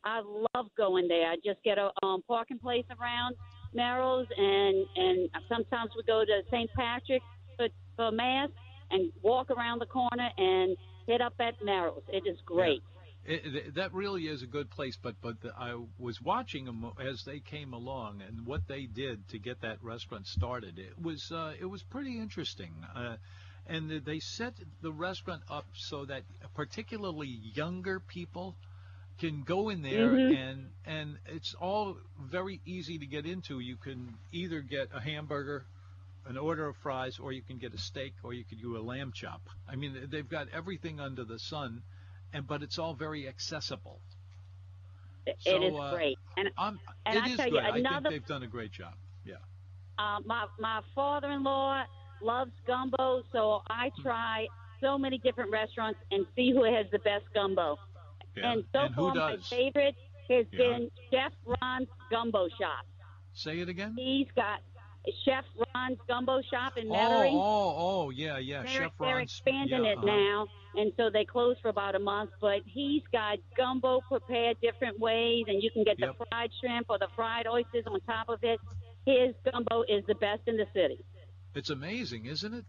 I 0.05 0.21
love 0.55 0.67
going 0.77 1.09
there. 1.09 1.31
I 1.31 1.37
just 1.45 1.63
get 1.65 1.79
a 1.79 1.91
um, 2.03 2.23
parking 2.29 2.59
place 2.59 2.85
around 3.01 3.37
Meril's, 3.73 4.29
and 4.37 4.87
and 4.97 5.31
sometimes 5.49 5.91
we 5.97 6.03
go 6.05 6.25
to 6.25 6.43
St. 6.51 6.71
Patrick's 6.77 7.25
for, 7.57 7.69
for 7.97 8.13
mass 8.13 8.51
and 8.91 9.11
walk 9.23 9.51
around 9.51 9.81
the 9.81 9.87
corner 9.87 10.29
and 10.37 10.77
hit 11.07 11.21
up 11.21 11.35
at 11.41 11.55
Meril's. 11.65 12.03
It 12.09 12.25
is 12.29 12.39
great. 12.45 12.83
Yeah. 12.83 12.91
It, 13.27 13.75
that 13.77 13.95
really 13.95 14.25
is 14.25 14.43
a 14.43 14.47
good 14.47 14.71
place, 14.71 14.99
but 15.03 15.15
but 15.23 15.41
the, 15.41 15.51
I 15.59 15.81
was 15.99 16.21
watching 16.21 16.67
them 16.67 16.93
as 17.01 17.25
they 17.25 17.41
came 17.41 17.73
along 17.73 18.21
and 18.21 18.47
what 18.47 18.69
they 18.69 18.85
did 18.85 19.27
to 19.29 19.39
get 19.39 19.63
that 19.63 19.83
restaurant 19.83 20.27
started. 20.27 20.79
It 20.79 21.01
was 21.01 21.33
uh, 21.33 21.55
it 21.59 21.65
was 21.65 21.83
pretty 21.83 22.19
interesting, 22.19 22.75
uh, 22.95 23.17
and 23.67 23.91
they 24.05 24.19
set 24.19 24.53
the 24.83 24.93
restaurant 24.93 25.43
up 25.51 25.65
so 25.73 26.05
that 26.05 26.25
particularly 26.55 27.41
younger 27.55 27.99
people 27.99 28.57
can 29.19 29.43
go 29.43 29.69
in 29.69 29.83
there 29.83 30.11
mm-hmm. 30.11 30.35
and 30.35 30.71
and 30.85 31.19
it's 31.27 31.55
all 31.55 31.97
very 32.21 32.61
easy 32.67 32.99
to 32.99 33.07
get 33.07 33.27
into. 33.27 33.61
You 33.61 33.77
can 33.77 34.15
either 34.33 34.61
get 34.61 34.89
a 34.95 35.01
hamburger 35.01 35.67
an 36.27 36.37
order 36.39 36.69
of 36.69 36.77
fries, 36.77 37.19
or 37.19 37.33
you 37.33 37.43
can 37.43 37.59
get 37.59 37.75
a 37.75 37.79
steak, 37.79 38.15
or 38.23 38.33
you 38.33 38.45
could 38.45 38.61
do 38.61 38.77
a 38.77 38.81
lamb 38.81 39.13
chop. 39.15 39.43
I 39.69 39.77
mean, 39.77 40.09
they've 40.11 40.29
got 40.29 40.49
everything 40.53 41.01
under 41.01 41.25
the 41.25 41.39
sun, 41.39 41.83
and 42.33 42.47
but 42.47 42.63
it's 42.63 42.79
all 42.79 42.95
very 42.95 43.29
accessible. 43.29 44.01
It 45.27 45.37
so, 45.41 45.63
is 45.63 45.75
uh, 45.75 45.95
great, 45.95 46.19
and, 46.37 46.51
I'm, 46.59 46.79
and 47.07 47.17
it 47.17 47.25
I 47.25 47.29
is 47.29 47.37
tell 47.37 47.51
good. 47.51 47.55
you 47.55 47.61
I 47.61 47.77
another. 47.79 48.11
think 48.11 48.23
they've 48.23 48.29
done 48.29 48.43
a 48.43 48.47
great 48.47 48.73
job. 48.73 48.95
Yeah. 49.25 49.35
Uh, 49.99 50.21
my 50.25 50.47
my 50.59 50.81
father-in-law 50.95 51.85
loves 52.23 52.53
gumbo, 52.67 53.23
so 53.33 53.63
I 53.69 53.91
Hmm. 53.97 54.03
try 54.03 54.47
so 54.81 54.99
many 54.99 55.19
different 55.19 55.51
restaurants 55.51 56.01
and 56.11 56.27
see 56.37 56.53
who 56.53 56.65
has 56.65 56.87
the 56.91 56.99
best 56.99 57.25
gumbo. 57.35 57.79
Yeah. 58.37 58.53
And 58.53 58.65
so 58.73 58.81
and 58.81 58.95
who 58.95 59.03
far, 59.15 59.15
does? 59.15 59.51
my 59.51 59.57
favorite 59.57 59.95
has 60.31 60.47
Yeah. 60.53 60.59
been 60.59 60.91
Chef 61.13 61.33
Ron's 61.61 61.89
Gumbo 62.11 62.49
Stop. 62.57 62.87
Say 63.35 63.61
it 63.61 63.69
again. 63.69 63.95
He's 63.97 64.29
got 64.37 64.61
Chef 65.25 65.45
Ron's 65.75 65.99
Gumbo 66.09 66.41
Stop 66.43 66.77
in 66.79 66.89
Oh, 66.91 66.95
Metairie. 66.95 67.33
oh, 67.33 67.75
oh, 68.07 68.11
yeah, 68.11 68.39
yeah. 68.39 68.63
They're, 68.63 68.69
Chef 68.71 68.93
they're 68.99 69.17
Ron's. 69.17 69.23
expanding 69.31 69.85
yeah, 69.85 69.93
it 69.93 69.99
uh-huh. 69.99 70.07
now, 70.07 70.47
and 70.77 70.93
so 70.97 71.11
they 71.11 71.25
closed 71.25 71.61
for 71.61 71.69
about 71.69 71.95
a 71.95 71.99
month. 71.99 72.31
But 72.41 72.63
he's 72.65 73.03
got 73.13 73.39
gumbo 73.57 74.01
prepared 74.09 74.57
different 74.63 74.99
ways, 74.99 75.45
and 75.47 75.63
you 75.63 75.71
can 75.71 75.85
get 75.85 75.99
Yep. 75.99 76.17
the 76.19 76.25
fried 76.31 76.51
shrimp 76.61 76.87
or 76.89 76.99
the 76.99 77.09
fried 77.15 77.47
oysters 77.47 77.85
on 77.87 78.01
top 78.03 78.29
of 78.29 78.43
it. 78.43 78.59
His 79.05 79.35
gumbo 79.45 79.83
is 79.83 80.05
the 80.07 80.15
best 80.15 80.43
in 80.47 80.57
the 80.57 80.67
city. 80.73 81.05
It's 81.55 81.71
amazing, 81.71 82.25
isn't 82.27 82.55
it? 82.55 82.65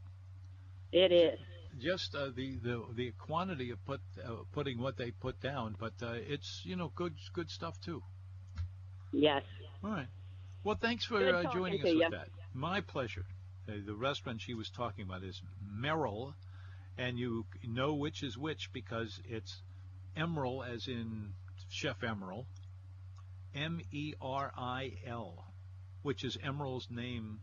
It 0.92 1.12
is. 1.12 1.40
Just 1.78 2.16
uh, 2.16 2.30
the, 2.36 2.56
the 2.64 2.84
the 2.96 3.12
quantity 3.20 3.72
of 3.72 3.84
put 3.86 4.00
uh, 4.24 4.44
putting 4.54 4.80
what 4.80 4.98
they 4.98 5.12
put 5.12 5.42
down, 5.42 5.76
but 5.78 5.94
uh, 6.02 6.14
it's 6.14 6.62
you 6.64 6.76
know 6.76 6.92
good 6.96 7.14
good 7.34 7.50
stuff 7.50 7.80
too. 7.82 8.02
Yes. 9.12 9.44
All 9.84 9.92
right. 9.92 10.08
Well, 10.64 10.78
thanks 10.80 11.06
for 11.06 11.18
uh, 11.18 11.44
joining 11.54 11.80
us 11.80 11.86
with 11.86 11.98
ya. 11.98 12.10
that. 12.10 12.28
My 12.54 12.82
pleasure. 12.82 13.26
Uh, 13.68 13.74
the 13.86 13.96
restaurant 13.96 14.42
she 14.42 14.54
was 14.54 14.70
talking 14.70 15.06
about 15.06 15.24
is 15.24 15.42
Meril, 15.64 16.34
and 16.98 17.18
you 17.18 17.46
know 17.64 17.94
which 17.94 18.24
is 18.24 18.38
which 18.38 18.72
because 18.72 19.20
it's 19.26 19.62
Emeril, 20.16 20.68
as 20.68 20.88
in 20.88 21.34
Chef 21.70 22.00
Emeril, 22.02 22.46
M 23.54 23.82
E 23.92 24.14
R 24.22 24.52
I 24.58 24.94
L, 25.06 25.46
which 26.04 26.24
is 26.24 26.38
Emeril's 26.38 26.88
name 26.90 27.40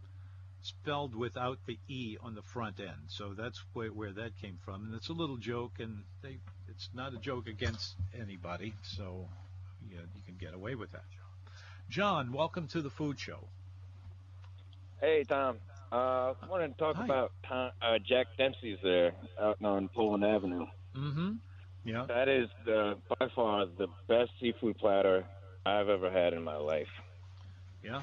spelled 0.63 1.15
without 1.15 1.59
the 1.67 1.79
E 1.89 2.17
on 2.23 2.35
the 2.35 2.43
front 2.43 2.81
end. 2.81 3.09
So 3.09 3.35
that's 3.37 3.63
where, 3.73 3.89
where 3.89 4.13
that 4.13 4.39
came 4.41 4.59
from. 4.65 4.85
And 4.85 4.95
it's 4.95 5.09
a 5.09 5.13
little 5.13 5.37
joke, 5.37 5.73
and 5.79 6.05
they, 6.23 6.39
it's 6.69 6.89
not 6.95 7.15
a 7.15 7.19
joke 7.19 7.49
against 7.49 7.95
anybody, 8.19 8.75
so 8.83 9.29
yeah, 9.91 10.01
you 10.15 10.23
can 10.25 10.37
get 10.37 10.55
away 10.55 10.75
with 10.75 10.93
that. 10.93 11.05
John, 11.89 12.33
welcome 12.33 12.69
to 12.69 12.81
the 12.81 12.91
food 12.91 13.19
show. 13.19 13.41
Hey, 15.01 15.25
Tom. 15.25 15.59
Uh, 15.91 16.33
I 16.41 16.47
wanted 16.49 16.69
to 16.69 16.79
talk 16.79 16.97
Hi. 16.97 17.05
about 17.05 17.33
Tom, 17.47 17.71
uh, 17.83 17.99
Jack 17.99 18.29
Dempsey's 18.39 18.79
there 18.83 19.13
out 19.39 19.59
on 19.63 19.89
Poland 19.89 20.25
Avenue. 20.25 20.67
Mm-hmm. 20.97 21.33
Yeah. 21.85 22.07
That 22.07 22.29
is 22.29 22.49
the, 22.65 22.97
by 23.19 23.29
far 23.35 23.67
the 23.67 23.89
best 24.09 24.31
seafood 24.41 24.79
platter 24.79 25.27
I've 25.67 25.89
ever 25.89 26.11
had 26.11 26.33
in 26.33 26.43
my 26.45 26.57
life. 26.57 26.89
Yeah. 27.85 28.03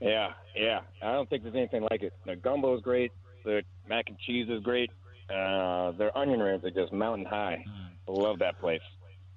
Yeah, 0.00 0.28
yeah. 0.54 0.80
I 1.02 1.12
don't 1.12 1.28
think 1.28 1.42
there's 1.42 1.54
anything 1.54 1.86
like 1.90 2.02
it. 2.02 2.12
Their 2.24 2.36
gumbo 2.36 2.76
is 2.76 2.82
great. 2.82 3.12
Their 3.44 3.62
mac 3.88 4.04
and 4.08 4.18
cheese 4.18 4.48
is 4.48 4.62
great. 4.62 4.90
Uh, 5.28 5.92
their 5.92 6.16
onion 6.16 6.40
rings 6.40 6.64
are 6.64 6.70
just 6.70 6.92
mountain 6.92 7.26
high. 7.26 7.64
I 8.08 8.10
love 8.10 8.38
that 8.38 8.58
place. 8.60 8.80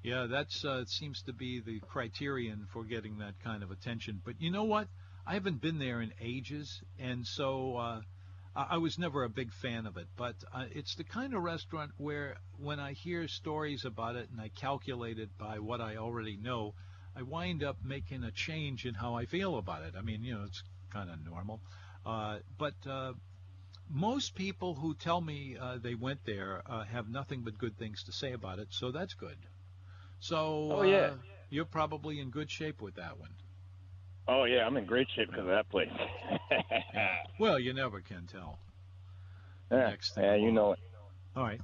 Yeah, 0.04 0.28
that's 0.30 0.66
uh, 0.66 0.86
seems 0.86 1.22
to 1.24 1.34
be 1.34 1.60
the 1.60 1.80
criterion 1.80 2.68
for 2.74 2.84
getting 2.84 3.20
that 3.20 3.36
kind 3.44 3.62
of 3.62 3.72
attention. 3.72 4.22
But 4.24 4.36
you 4.40 4.52
know 4.52 4.64
what? 4.64 4.88
I 5.28 5.34
haven't 5.34 5.62
been 5.62 5.78
there 5.78 6.02
in 6.02 6.14
ages, 6.20 6.82
and 6.98 7.26
so 7.26 7.76
uh, 7.76 8.02
I 8.56 8.68
I 8.72 8.78
was 8.78 8.98
never 8.98 9.24
a 9.24 9.30
big 9.30 9.54
fan 9.54 9.86
of 9.86 9.98
it. 9.98 10.08
But 10.18 10.36
uh, 10.54 10.66
it's 10.72 10.96
the 10.96 11.04
kind 11.04 11.36
of 11.36 11.44
restaurant 11.44 11.92
where, 11.98 12.38
when 12.58 12.80
I 12.80 12.94
hear 12.94 13.28
stories 13.28 13.86
about 13.86 14.16
it 14.16 14.30
and 14.32 14.42
I 14.42 14.50
calculate 14.50 15.20
it 15.20 15.30
by 15.38 15.60
what 15.60 15.82
I 15.82 15.98
already 15.98 16.38
know, 16.38 16.74
I 17.16 17.24
wind 17.24 17.64
up 17.64 17.78
making 17.84 18.24
a 18.24 18.32
change 18.32 18.86
in 18.86 18.94
how 18.94 19.16
I 19.16 19.26
feel 19.26 19.58
about 19.58 19.84
it. 19.84 19.96
I 19.98 20.02
mean, 20.02 20.24
you 20.24 20.34
know, 20.36 20.44
it's 20.46 20.64
kind 20.92 21.10
of 21.10 21.24
normal. 21.26 21.62
Uh, 22.06 22.40
but 22.58 22.76
uh, 22.90 23.14
most 23.90 24.36
people 24.36 24.74
who 24.76 24.94
tell 24.96 25.22
me 25.22 25.58
uh, 25.60 25.78
they 25.82 25.96
went 25.96 26.26
there 26.26 26.62
uh, 26.66 26.84
have 26.86 27.10
nothing 27.10 27.42
but 27.44 27.58
good 27.58 27.78
things 27.78 28.04
to 28.04 28.12
say 28.12 28.32
about 28.34 28.60
it, 28.60 28.68
so 28.72 28.92
that's 28.92 29.14
good. 29.14 29.38
So 30.20 30.72
Oh, 30.72 30.82
yeah. 30.84 30.98
uh, 30.98 31.14
you're 31.50 31.66
probably 31.66 32.20
in 32.20 32.30
good 32.30 32.50
shape 32.50 32.82
with 32.82 32.96
that 32.96 33.18
one. 33.20 33.32
Oh 34.28 34.46
yeah, 34.46 34.66
I'm 34.66 34.78
in 34.78 34.86
great 34.86 35.08
shape 35.16 35.28
because 35.30 35.42
of 35.44 35.48
that 35.48 35.70
place. 35.70 35.90
Well, 37.40 37.60
you 37.60 37.74
never 37.74 38.02
can 38.02 38.28
tell. 38.28 38.60
yeah, 39.72 39.90
Next 39.90 40.14
yeah, 40.18 40.36
you 40.36 40.52
know 40.52 40.72
it. 40.74 40.80
All 41.36 41.44
right. 41.44 41.62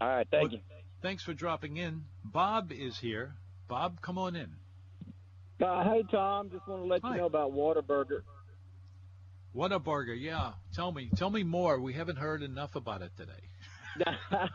All 0.00 0.08
right, 0.08 0.26
thank 0.30 0.52
Well, 0.52 0.52
you. 0.52 0.60
Thanks 1.02 1.22
for 1.22 1.34
dropping 1.34 1.76
in. 1.76 2.04
Bob 2.24 2.72
is 2.72 2.98
here. 2.98 3.34
Bob, 3.68 4.00
come 4.00 4.18
on 4.18 4.36
in. 4.36 4.50
Uh, 5.62 5.84
hey 5.84 6.02
Tom, 6.10 6.50
just 6.50 6.66
want 6.68 6.82
to 6.82 6.86
let 6.86 7.02
Hi. 7.02 7.12
you 7.12 7.16
know 7.18 7.26
about 7.26 7.52
Whataburger. 7.52 8.22
What 9.52 9.72
a 9.72 9.78
burger! 9.78 10.12
Yeah, 10.12 10.52
tell 10.74 10.92
me, 10.92 11.08
tell 11.16 11.30
me 11.30 11.42
more. 11.42 11.80
We 11.80 11.94
haven't 11.94 12.16
heard 12.16 12.42
enough 12.42 12.76
about 12.76 13.00
it 13.00 13.10
today. 13.16 13.32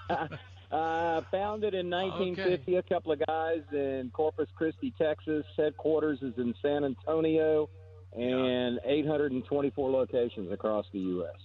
uh, 0.71 1.21
founded 1.31 1.73
in 1.73 1.89
1950, 1.89 2.75
a 2.75 2.83
couple 2.83 3.11
of 3.11 3.25
guys 3.25 3.63
in 3.71 4.11
Corpus 4.13 4.47
Christi, 4.55 4.93
Texas. 4.99 5.43
Headquarters 5.57 6.21
is 6.21 6.37
in 6.37 6.53
San 6.61 6.85
Antonio, 6.85 7.67
and 8.13 8.79
824 8.85 9.89
locations 9.89 10.51
across 10.51 10.85
the 10.93 10.99
U.S. 10.99 11.39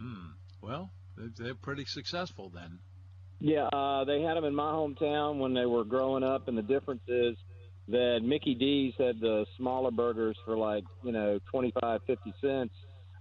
Hmm. 0.00 0.28
Well, 0.62 0.90
they're 1.16 1.54
pretty 1.54 1.86
successful 1.86 2.50
then. 2.54 2.78
Yeah, 3.40 3.66
uh, 3.72 4.04
they 4.04 4.20
had 4.20 4.36
them 4.36 4.44
in 4.44 4.54
my 4.54 4.70
hometown 4.70 5.38
when 5.38 5.54
they 5.54 5.64
were 5.64 5.84
growing 5.84 6.22
up, 6.22 6.48
and 6.48 6.56
the 6.56 6.62
difference 6.62 7.02
is 7.08 7.36
that 7.88 8.20
Mickey 8.22 8.54
D's 8.54 8.92
had 8.98 9.18
the 9.18 9.46
smaller 9.56 9.90
burgers 9.90 10.36
for 10.44 10.56
like 10.56 10.84
you 11.02 11.12
know 11.12 11.40
twenty 11.50 11.72
five, 11.80 12.02
fifty 12.06 12.34
cents, 12.40 12.74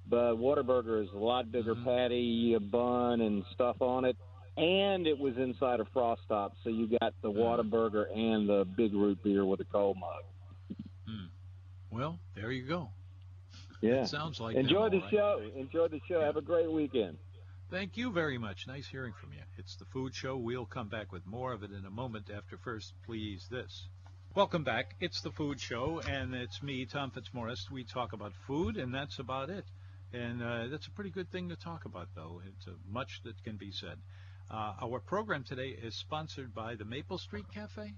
but 0.07 0.35
Whataburger 0.35 1.01
is 1.01 1.09
a 1.15 1.17
lot 1.17 1.51
bigger 1.51 1.73
mm-hmm. 1.73 1.85
patty, 1.85 2.53
a 2.55 2.59
bun, 2.59 3.21
and 3.21 3.43
stuff 3.53 3.81
on 3.81 4.03
it, 4.03 4.17
and 4.57 5.07
it 5.07 5.17
was 5.17 5.37
inside 5.37 5.79
a 5.79 5.85
frost 5.93 6.21
top, 6.27 6.53
so 6.63 6.69
you 6.69 6.89
got 6.99 7.13
the 7.21 7.29
mm-hmm. 7.29 7.39
Whataburger 7.39 8.05
and 8.13 8.49
the 8.49 8.65
big 8.75 8.93
root 8.93 9.23
beer 9.23 9.45
with 9.45 9.61
a 9.61 9.65
cold 9.65 9.97
mug. 9.97 10.23
Hmm. 11.07 11.27
Well, 11.91 12.19
there 12.35 12.51
you 12.51 12.67
go. 12.67 12.89
Yeah, 13.81 14.03
it 14.03 14.09
sounds 14.09 14.41
like 14.41 14.57
enjoy 14.57 14.89
the 14.89 14.99
right? 14.99 15.11
show. 15.11 15.41
Enjoy 15.55 15.87
the 15.87 16.01
show. 16.09 16.19
Yeah. 16.19 16.25
Have 16.25 16.35
a 16.35 16.41
great 16.41 16.69
weekend. 16.69 17.17
Thank 17.71 17.97
you 17.97 18.11
very 18.11 18.39
much. 18.39 18.65
Nice 18.65 18.87
hearing 18.87 19.13
from 19.13 19.31
you. 19.31 19.41
It's 19.59 19.75
the 19.75 19.85
Food 19.85 20.15
Show. 20.15 20.35
We'll 20.37 20.65
come 20.65 20.87
back 20.87 21.11
with 21.11 21.27
more 21.27 21.53
of 21.53 21.61
it 21.61 21.69
in 21.69 21.85
a 21.85 21.91
moment 21.91 22.31
after 22.35 22.57
first, 22.57 22.93
please, 23.05 23.45
this. 23.51 23.87
Welcome 24.33 24.63
back. 24.63 24.95
It's 24.99 25.21
the 25.21 25.29
Food 25.29 25.61
Show, 25.61 26.01
and 26.09 26.33
it's 26.33 26.63
me, 26.63 26.87
Tom 26.87 27.11
Fitzmaurice. 27.11 27.69
We 27.71 27.83
talk 27.83 28.13
about 28.13 28.31
food, 28.47 28.77
and 28.77 28.91
that's 28.91 29.19
about 29.19 29.51
it. 29.51 29.65
And 30.11 30.41
uh, 30.41 30.67
that's 30.71 30.87
a 30.87 30.91
pretty 30.91 31.11
good 31.11 31.31
thing 31.31 31.49
to 31.49 31.55
talk 31.55 31.85
about, 31.85 32.07
though. 32.15 32.41
It's 32.43 32.67
uh, 32.67 32.71
much 32.89 33.21
that 33.23 33.35
can 33.43 33.57
be 33.57 33.71
said. 33.71 33.99
Uh, 34.49 34.73
our 34.81 34.99
program 34.99 35.43
today 35.43 35.67
is 35.67 35.93
sponsored 35.95 36.55
by 36.55 36.73
the 36.73 36.85
Maple 36.85 37.19
Street 37.19 37.45
Cafe, 37.53 37.93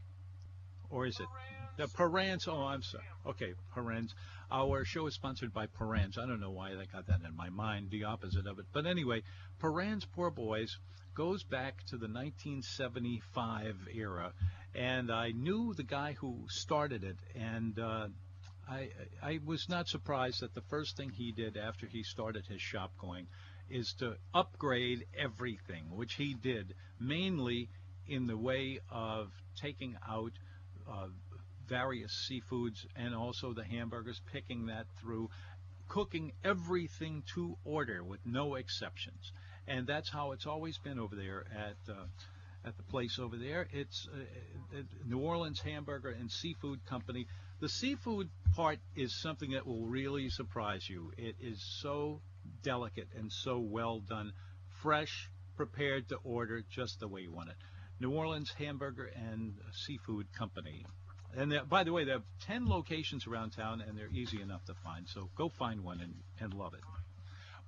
or 0.90 1.06
is 1.06 1.18
it 1.18 1.28
the 1.78 1.88
Parran's? 1.88 2.46
Oh, 2.46 2.66
I'm 2.66 2.84
sorry. 2.84 3.06
Okay, 3.26 3.54
Parran's. 3.74 4.14
Our 4.52 4.84
show 4.84 5.08
is 5.08 5.14
sponsored 5.14 5.54
by 5.54 5.68
Parran's. 5.68 6.18
I 6.18 6.26
don't 6.26 6.42
know 6.42 6.52
why 6.52 6.72
I 6.72 6.86
got 6.92 7.08
that 7.08 7.22
in 7.26 7.36
my 7.36 7.50
mind, 7.50 7.90
the 7.90 8.04
opposite 8.04 8.46
of 8.48 8.60
it. 8.60 8.66
But 8.74 8.86
anyway, 8.86 9.24
Parran's 9.60 10.06
Poor 10.06 10.30
Boys 10.30 10.78
goes 11.14 11.44
back 11.44 11.86
to 11.86 11.98
the 11.98 12.08
1975 12.08 13.88
era, 13.94 14.34
and 14.76 15.10
I 15.10 15.32
knew 15.32 15.74
the 15.74 15.84
guy 15.84 16.14
who 16.14 16.46
started 16.50 17.06
it, 17.06 17.18
and 17.34 17.80
uh, 17.80 18.08
I, 18.70 18.90
I 19.22 19.40
was 19.46 19.70
not 19.70 19.88
surprised 19.88 20.42
that 20.42 20.54
the 20.54 20.62
first 20.62 20.98
thing 20.98 21.12
he 21.12 21.32
did 21.32 21.56
after 21.56 21.88
he 21.88 22.04
started 22.04 22.46
his 22.46 22.62
shop 22.62 22.92
going 22.98 23.28
is 23.70 23.94
to 24.00 24.18
upgrade 24.34 25.06
everything, 25.18 25.96
which 25.96 26.16
he 26.16 26.34
did 26.34 26.74
mainly 27.00 27.70
in 28.08 28.28
the 28.28 28.38
way 28.38 28.80
of 28.90 29.32
taking 29.56 29.98
out 30.08 30.34
uh, 30.90 31.08
various 31.68 32.30
seafoods 32.30 32.86
and 32.96 33.16
also 33.16 33.54
the 33.54 33.64
hamburgers, 33.64 34.22
picking 34.32 34.68
that 34.68 34.86
through, 35.00 35.30
cooking 35.88 36.32
everything 36.44 37.24
to 37.34 37.58
order 37.66 38.04
with 38.04 38.20
no 38.26 38.56
exceptions. 38.56 39.32
And 39.68 39.88
that's 39.88 40.10
how 40.10 40.32
it's 40.32 40.46
always 40.46 40.78
been 40.78 41.00
over 41.00 41.16
there 41.16 41.46
at 41.56 41.94
uh, 41.94 42.06
at 42.64 42.78
the 42.78 42.84
place 42.84 43.18
over 43.20 43.38
there. 43.38 43.68
It's 43.72 44.08
uh, 44.14 44.78
uh, 44.78 44.82
New 45.06 45.20
Orleans 45.20 45.60
Hamburger 45.62 46.10
and 46.10 46.32
Seafood 46.32 46.86
Company. 46.86 47.26
The 47.60 47.70
seafood 47.70 48.30
part 48.56 48.80
is 48.96 49.22
something 49.22 49.52
that 49.52 49.66
will 49.66 49.86
really 49.86 50.30
surprise 50.30 50.88
you. 50.90 51.12
It 51.18 51.36
is 51.40 51.62
so 51.82 52.22
delicate 52.64 53.08
and 53.18 53.32
so 53.32 53.60
well 53.60 54.00
done, 54.00 54.34
fresh, 54.82 55.30
prepared 55.58 56.10
to 56.10 56.18
order 56.24 56.64
just 56.70 57.00
the 57.00 57.08
way 57.08 57.22
you 57.22 57.32
want 57.32 57.50
it. 57.50 57.56
New 58.00 58.12
Orleans 58.12 58.52
Hamburger 58.58 59.12
and 59.16 59.54
Seafood 59.74 60.28
Company. 60.34 60.86
And 61.38 61.54
by 61.70 61.84
the 61.84 61.94
way, 61.94 62.04
they 62.04 62.12
have 62.12 62.24
10 62.46 62.68
locations 62.68 63.26
around 63.26 63.52
town, 63.52 63.82
and 63.88 63.98
they're 63.98 64.10
easy 64.14 64.42
enough 64.42 64.66
to 64.66 64.74
find. 64.74 65.08
So 65.08 65.30
go 65.38 65.50
find 65.50 65.84
one 65.84 66.02
and, 66.02 66.14
and 66.40 66.54
love 66.54 66.74
it. 66.74 66.82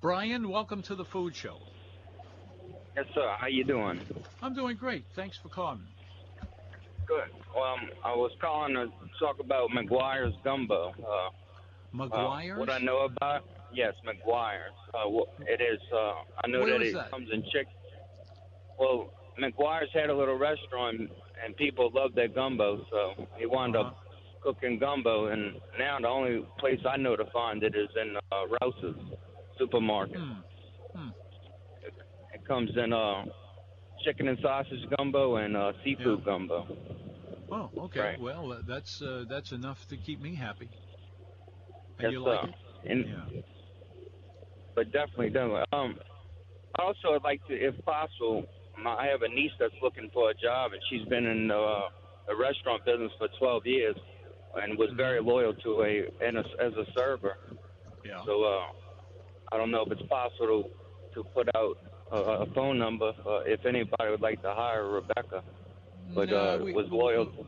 Brian, 0.02 0.50
welcome 0.50 0.82
to 0.84 0.96
the 0.96 1.06
Food 1.06 1.36
Show. 1.36 1.58
Yes, 2.96 3.06
sir. 3.14 3.34
How 3.38 3.48
you 3.48 3.64
doing? 3.64 4.02
I'm 4.42 4.54
doing 4.54 4.76
great. 4.76 5.06
Thanks 5.16 5.38
for 5.38 5.48
calling. 5.48 5.88
Good. 7.06 7.30
Well, 7.56 7.64
um, 7.64 7.90
I 8.04 8.14
was 8.14 8.32
calling 8.42 8.74
to 8.74 8.88
talk 9.20 9.40
about 9.40 9.70
McGuire's 9.70 10.36
gumbo. 10.44 10.90
Uh, 11.00 11.30
McGuire's? 11.96 12.58
Uh, 12.58 12.60
what 12.60 12.70
I 12.70 12.80
know 12.80 13.06
about? 13.06 13.46
Yes, 13.74 13.94
McGuire's. 14.06 14.74
Uh, 14.94 15.22
it 15.48 15.62
is. 15.62 15.80
Uh, 15.94 16.14
I 16.44 16.48
know 16.48 16.60
Where 16.60 16.78
that 16.80 16.86
it 16.86 16.94
that? 16.94 17.12
comes 17.12 17.30
in 17.32 17.44
chick. 17.52 17.68
Well, 18.78 19.10
McGuire's 19.40 19.90
had 19.94 20.10
a 20.10 20.16
little 20.16 20.38
restaurant, 20.38 21.10
and 21.44 21.56
people 21.58 21.92
love 21.94 22.14
their 22.16 22.28
gumbo, 22.28 22.86
so 22.90 23.28
he 23.38 23.46
wound 23.46 23.76
Uh-huh. 23.76 23.90
up 23.90 23.98
cooking 24.42 24.80
gumbo. 24.80 25.28
And 25.28 25.62
now 25.80 26.00
the 26.00 26.08
only 26.08 26.46
place 26.60 26.80
I 26.88 26.98
know 26.98 27.16
to 27.16 27.26
find 27.32 27.64
it 27.64 27.76
is 27.76 27.90
in 28.02 28.16
uh, 28.32 28.46
Rouse's 28.62 29.00
supermarket. 29.58 30.18
Hmm. 30.18 30.40
Hmm. 30.96 31.10
It, 31.86 31.94
it 32.34 32.46
comes 32.48 32.72
in 32.78 32.94
uh, 32.94 33.26
chicken 34.06 34.28
and 34.28 34.38
sausage 34.42 34.86
gumbo 34.98 35.38
and 35.38 35.56
uh, 35.56 35.74
seafood 35.84 36.24
gumbo. 36.26 36.68
Oh, 37.52 37.70
okay. 37.86 38.00
Right. 38.00 38.20
Well, 38.20 38.52
uh, 38.52 38.62
that's 38.68 39.02
uh, 39.02 39.26
that's 39.30 39.52
enough 39.52 39.88
to 39.90 39.98
keep 39.98 40.20
me 40.20 40.36
happy. 40.36 40.70
And 42.00 42.06
Yes, 42.06 42.12
you 42.14 42.20
like 42.22 42.44
sir. 42.44 42.50
it? 42.50 42.92
And, 42.92 43.06
Yeah. 43.06 43.42
But 44.76 44.92
definitely, 44.92 45.30
definitely. 45.30 45.64
Um, 45.72 46.00
also, 46.80 47.14
I'd 47.14 47.24
like 47.24 47.42
to, 47.48 47.54
if 47.54 47.76
possible, 47.86 48.44
my, 48.82 48.96
I 48.96 49.08
have 49.08 49.22
a 49.22 49.28
niece 49.30 49.52
that's 49.60 49.74
looking 49.82 50.10
for 50.14 50.30
a 50.32 50.34
job, 50.34 50.72
and 50.74 50.82
she's 50.90 51.08
been 51.08 51.26
in 51.26 51.52
uh, 51.52 51.82
the 52.28 52.36
restaurant 52.36 52.86
business 52.86 53.12
for 53.18 53.28
12 53.40 53.66
years, 53.66 53.96
and 54.56 54.78
was 54.78 54.90
very 54.96 55.22
loyal 55.22 55.54
to 55.54 55.82
a 55.84 56.26
and 56.26 56.38
a, 56.38 56.44
as 56.62 56.74
a 56.74 56.86
server. 56.98 57.38
Yeah. 58.06 58.24
So 58.26 58.44
uh, 58.44 58.66
I 59.52 59.58
don't 59.58 59.72
know 59.72 59.84
if 59.86 59.92
it's 59.92 60.08
possible 60.10 60.70
to 61.14 61.24
put 61.36 61.48
out 61.56 61.78
a, 62.12 62.18
a 62.18 62.46
phone 62.54 62.78
number 62.78 63.12
uh, 63.26 63.40
if 63.46 63.66
anybody 63.66 64.10
would 64.12 64.22
like 64.22 64.42
to 64.42 64.54
hire 64.54 64.88
Rebecca, 64.88 65.44
but 66.14 66.30
No, 66.30 66.38
uh, 66.38 66.58
we- 66.64 66.74
was 66.74 66.90
we- 66.90 66.98
loyal. 66.98 67.48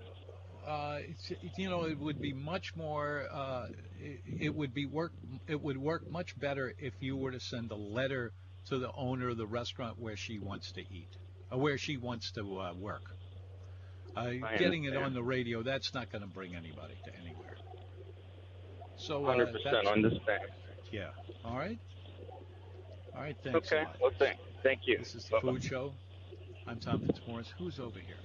uh, 0.65 0.99
it's, 1.01 1.31
you 1.57 1.69
know, 1.69 1.83
it 1.83 1.97
would 1.99 2.19
be 2.21 2.33
much 2.33 2.75
more. 2.75 3.27
Uh, 3.31 3.67
it, 3.99 4.21
it 4.41 4.55
would 4.55 4.73
be 4.73 4.85
work. 4.85 5.13
It 5.47 5.61
would 5.61 5.77
work 5.77 6.09
much 6.09 6.37
better 6.39 6.73
if 6.79 6.93
you 6.99 7.15
were 7.17 7.31
to 7.31 7.39
send 7.39 7.71
a 7.71 7.75
letter 7.75 8.33
to 8.69 8.77
the 8.79 8.91
owner 8.93 9.29
of 9.29 9.37
the 9.37 9.45
restaurant 9.45 9.99
where 9.99 10.15
she 10.17 10.39
wants 10.39 10.71
to 10.73 10.81
eat, 10.81 11.09
or 11.51 11.59
where 11.59 11.77
she 11.77 11.97
wants 11.97 12.31
to 12.31 12.59
uh, 12.59 12.73
work. 12.73 13.03
Uh, 14.15 14.29
getting 14.57 14.85
it 14.85 14.95
on 14.95 15.13
the 15.13 15.21
radio, 15.23 15.61
that's 15.61 15.93
not 15.93 16.09
going 16.11 16.21
to 16.21 16.27
bring 16.27 16.55
anybody 16.55 16.93
to 17.03 17.11
anywhere. 17.21 17.57
So, 18.97 19.25
uh, 19.25 19.29
Hundred 19.31 19.47
percent 19.51 19.73
that's- 19.75 19.87
understand. 19.91 20.43
Yeah. 20.91 21.09
All 21.43 21.57
right. 21.57 21.77
All 23.13 23.21
right. 23.21 23.35
Thanks. 23.43 23.71
Okay. 23.71 23.85
Well, 24.01 24.11
thank, 24.17 24.37
thank 24.63 24.81
you. 24.87 24.97
This 24.97 25.15
is 25.15 25.25
the 25.25 25.39
Food 25.41 25.63
Show. 25.63 25.93
I'm 26.67 26.79
Tom 26.79 27.01
Fitzmaurice. 27.05 27.53
Who's 27.57 27.79
over 27.79 27.99
here? 27.99 28.15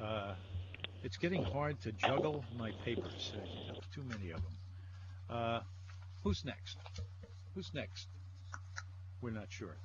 Uh, 0.00 0.34
it's 1.02 1.16
getting 1.16 1.42
hard 1.42 1.80
to 1.82 1.92
juggle 1.92 2.44
my 2.56 2.70
papers. 2.84 3.32
I 3.34 3.74
have 3.74 3.90
too 3.90 4.02
many 4.04 4.30
of 4.30 4.40
them. 4.42 4.52
Uh, 5.28 5.60
who's 6.22 6.44
next? 6.44 6.76
Who's 7.54 7.72
next? 7.74 8.06
We're 9.24 9.30
not 9.30 9.46
sure. 9.48 9.78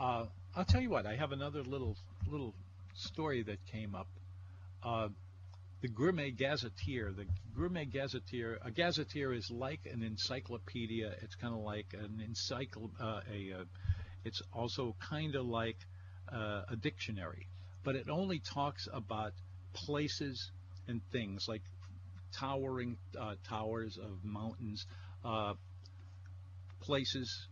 Uh, 0.00 0.24
I'll 0.56 0.64
tell 0.64 0.80
you 0.80 0.88
what. 0.88 1.04
I 1.04 1.16
have 1.16 1.32
another 1.32 1.62
little 1.62 1.98
little 2.26 2.54
story 2.94 3.42
that 3.42 3.58
came 3.66 3.94
up. 3.94 4.08
Uh, 4.82 5.08
the 5.82 5.88
Gourmet 5.88 6.30
Gazetteer. 6.30 7.12
The 7.12 7.26
Gourmet 7.54 7.84
Gazetteer. 7.84 8.58
A 8.64 8.70
gazetteer 8.70 9.34
is 9.34 9.50
like 9.50 9.80
an 9.84 10.02
encyclopedia. 10.02 11.14
It's 11.20 11.34
kind 11.34 11.52
of 11.52 11.60
like 11.60 11.92
an 11.92 12.26
encycl. 12.26 12.88
Uh, 12.98 13.20
a. 13.30 13.60
Uh, 13.60 13.64
it's 14.24 14.40
also 14.50 14.96
kind 15.10 15.34
of 15.34 15.44
like 15.44 15.76
uh, 16.32 16.62
a 16.70 16.76
dictionary, 16.76 17.48
but 17.84 17.96
it 17.96 18.08
only 18.08 18.38
talks 18.38 18.88
about 18.90 19.32
places 19.74 20.50
and 20.86 21.02
things 21.12 21.44
like 21.48 21.62
towering 22.34 22.96
uh, 23.20 23.34
towers 23.46 23.98
of 23.98 24.24
mountains, 24.24 24.86
places 26.80 27.46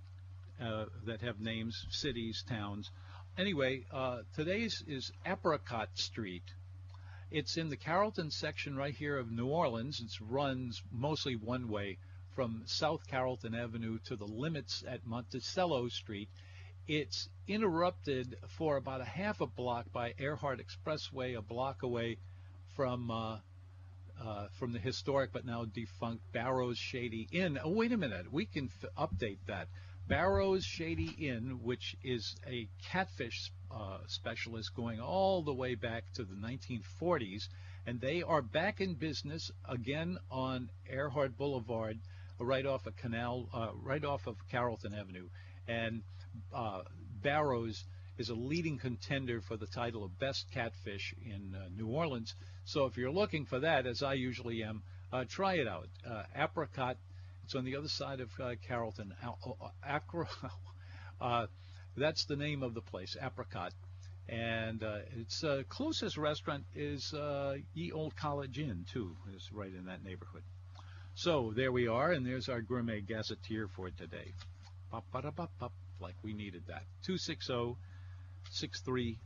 uh, 0.61 0.87
that 1.05 1.21
have 1.21 1.41
names, 1.41 1.87
cities, 1.91 2.45
towns. 2.49 2.91
Anyway, 3.39 3.85
uh, 3.93 4.19
today's 4.35 4.83
is 4.87 5.13
Apricot 5.27 5.89
Street. 5.95 6.45
It's 7.31 7.57
in 7.57 7.69
the 7.69 7.77
Carrollton 7.77 8.31
section 8.31 8.77
right 8.77 8.95
here 8.95 9.19
of 9.19 9.31
New 9.31 9.49
Orleans. 9.49 10.01
It 10.01 10.13
runs 10.21 10.83
mostly 10.93 11.37
one 11.37 11.69
way 11.69 11.99
from 12.35 12.63
South 12.67 13.07
Carrollton 13.09 13.55
Avenue 13.55 13.99
to 14.07 14.17
the 14.17 14.27
limits 14.27 14.85
at 14.87 15.07
Monticello 15.07 15.89
Street. 15.89 16.29
It's 16.87 17.29
interrupted 17.49 18.37
for 18.57 18.77
about 18.77 19.01
a 19.01 19.05
half 19.05 19.41
a 19.41 19.47
block 19.47 19.93
by 19.93 20.15
Earhart 20.19 20.61
Expressway, 20.61 21.37
a 21.37 21.43
block 21.43 21.83
away 21.83 22.19
from 22.77 23.11
uh, 23.11 23.39
uh, 24.23 24.47
from 24.59 24.73
the 24.73 24.79
historic 24.79 25.33
but 25.33 25.45
now 25.45 25.65
defunct 25.65 26.23
Barrows 26.33 26.79
Shady 26.79 27.29
Inn. 27.33 27.59
Oh, 27.63 27.71
wait 27.71 27.93
a 27.93 27.97
minute, 27.97 28.33
we 28.33 28.47
can 28.47 28.71
f- 28.83 28.91
update 28.97 29.39
that. 29.47 29.69
Barrows 30.09 30.65
Shady 30.65 31.11
Inn, 31.19 31.61
which 31.63 31.97
is 32.05 32.37
a 32.47 32.69
catfish 32.91 33.51
uh, 33.71 33.99
specialist 34.07 34.75
going 34.75 35.01
all 35.01 35.43
the 35.43 35.53
way 35.53 35.75
back 35.75 36.05
to 36.15 36.25
the 36.25 36.35
1940s, 36.35 37.49
and 37.87 38.01
they 38.01 38.23
are 38.23 38.43
back 38.43 38.81
in 38.81 38.95
business 38.95 39.51
again 39.69 40.17
on 40.31 40.71
Earhart 40.89 41.37
Boulevard, 41.37 41.99
right 42.39 42.67
off 42.67 42.87
a 42.87 42.93
canal, 42.93 43.49
uh, 43.53 43.71
right 43.83 44.05
off 44.05 44.27
of 44.27 44.37
Carrollton 44.51 44.95
Avenue. 44.95 45.29
and 45.67 46.03
uh, 46.55 46.83
Barrows 47.23 47.83
is 48.19 48.29
a 48.29 48.35
leading 48.35 48.79
contender 48.79 49.41
for 49.41 49.57
the 49.57 49.67
title 49.67 50.05
of 50.05 50.19
best 50.19 50.47
catfish 50.53 51.15
in 51.25 51.55
uh, 51.55 51.69
New 51.77 51.89
Orleans. 51.89 52.33
So 52.65 52.87
if 52.87 52.97
you're 52.97 53.11
looking 53.11 53.45
for 53.47 53.61
that, 53.61 53.87
as 53.87 54.03
I 54.03 54.15
usually 54.15 54.63
am, 54.63 54.83
uh, 55.13 55.25
try 55.29 55.55
it 55.55 55.67
out. 55.67 55.89
Uh, 56.09 56.23
apricot. 56.35 56.97
It's 57.47 57.55
on 57.55 57.65
the 57.65 57.77
other 57.77 57.87
side 57.87 58.19
of 58.19 58.29
uh, 58.41 58.57
Carrollton. 58.67 59.15
Acro, 59.85 60.27
uh, 61.21 61.47
that's 61.97 62.25
the 62.25 62.35
name 62.35 62.65
of 62.65 62.75
the 62.75 62.81
place, 62.81 63.17
Apricot. 63.23 63.73
And 64.29 64.83
uh, 64.83 64.99
its 65.17 65.45
uh, 65.45 65.63
closest 65.69 66.17
restaurant 66.17 66.65
is 66.75 67.15
Ye 67.73 67.93
Olde 67.93 68.17
College 68.17 68.59
Inn, 68.59 68.85
too. 68.93 69.17
It's 69.33 69.53
right 69.53 69.73
in 69.73 69.87
that 69.87 70.03
neighborhood. 70.03 70.43
So 71.15 71.53
there 71.55 71.71
we 71.71 71.87
are, 71.87 72.11
and 72.11 72.27
there's 72.27 72.49
our 72.49 72.61
gourmet 72.61 73.01
gazetteer 73.01 73.69
for 73.69 73.91
today. 73.91 74.35
Pop, 74.91 75.05
pop, 75.13 75.73
like 76.01 76.17
we 76.25 76.33
needed 76.33 76.65
that. 76.67 76.83
260 77.05 77.77
63 78.51 79.21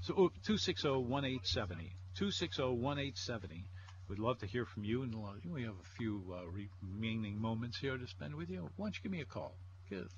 so 0.00 0.14
oh, 0.14 0.28
260 0.42 0.88
1870. 0.88 1.94
260 2.16 2.62
1870. 2.62 3.64
We'd 4.08 4.20
love 4.20 4.38
to 4.38 4.46
hear 4.46 4.64
from 4.64 4.84
you, 4.84 5.02
and 5.02 5.14
we 5.52 5.64
have 5.64 5.72
a 5.72 5.96
few 5.98 6.22
uh, 6.32 6.46
remaining 6.80 7.40
moments 7.40 7.78
here 7.78 7.98
to 7.98 8.06
spend 8.06 8.36
with 8.36 8.48
you. 8.48 8.70
Why 8.76 8.86
don't 8.86 8.96
you 8.96 9.02
give 9.02 9.10
me 9.10 9.20
a 9.20 9.24
call? 9.24 9.56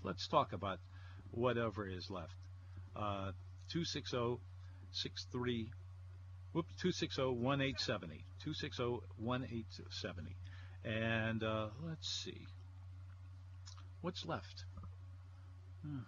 Let's 0.03 0.29
talk 0.29 0.53
about 0.53 0.79
whatever 1.31 1.89
is 1.89 2.11
left. 2.11 2.35
Uh, 2.95 3.33
260 3.71 4.39
63 4.91 5.71
whoops 6.53 6.73
260 6.81 7.23
1870 7.23 8.25
260 8.43 8.83
1870 9.19 10.37
and 10.85 11.45
uh, 11.45 11.69
let's 11.87 12.09
see 12.25 12.47
what's 14.01 14.25
left 14.25 14.65
hmm. 15.85 15.99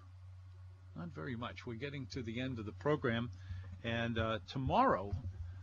not 0.96 1.08
very 1.14 1.36
much 1.36 1.66
we're 1.66 1.74
getting 1.74 2.06
to 2.06 2.22
the 2.22 2.40
end 2.40 2.58
of 2.58 2.64
the 2.64 2.72
program 2.72 3.30
and 3.84 4.18
uh, 4.18 4.38
tomorrow 4.50 5.12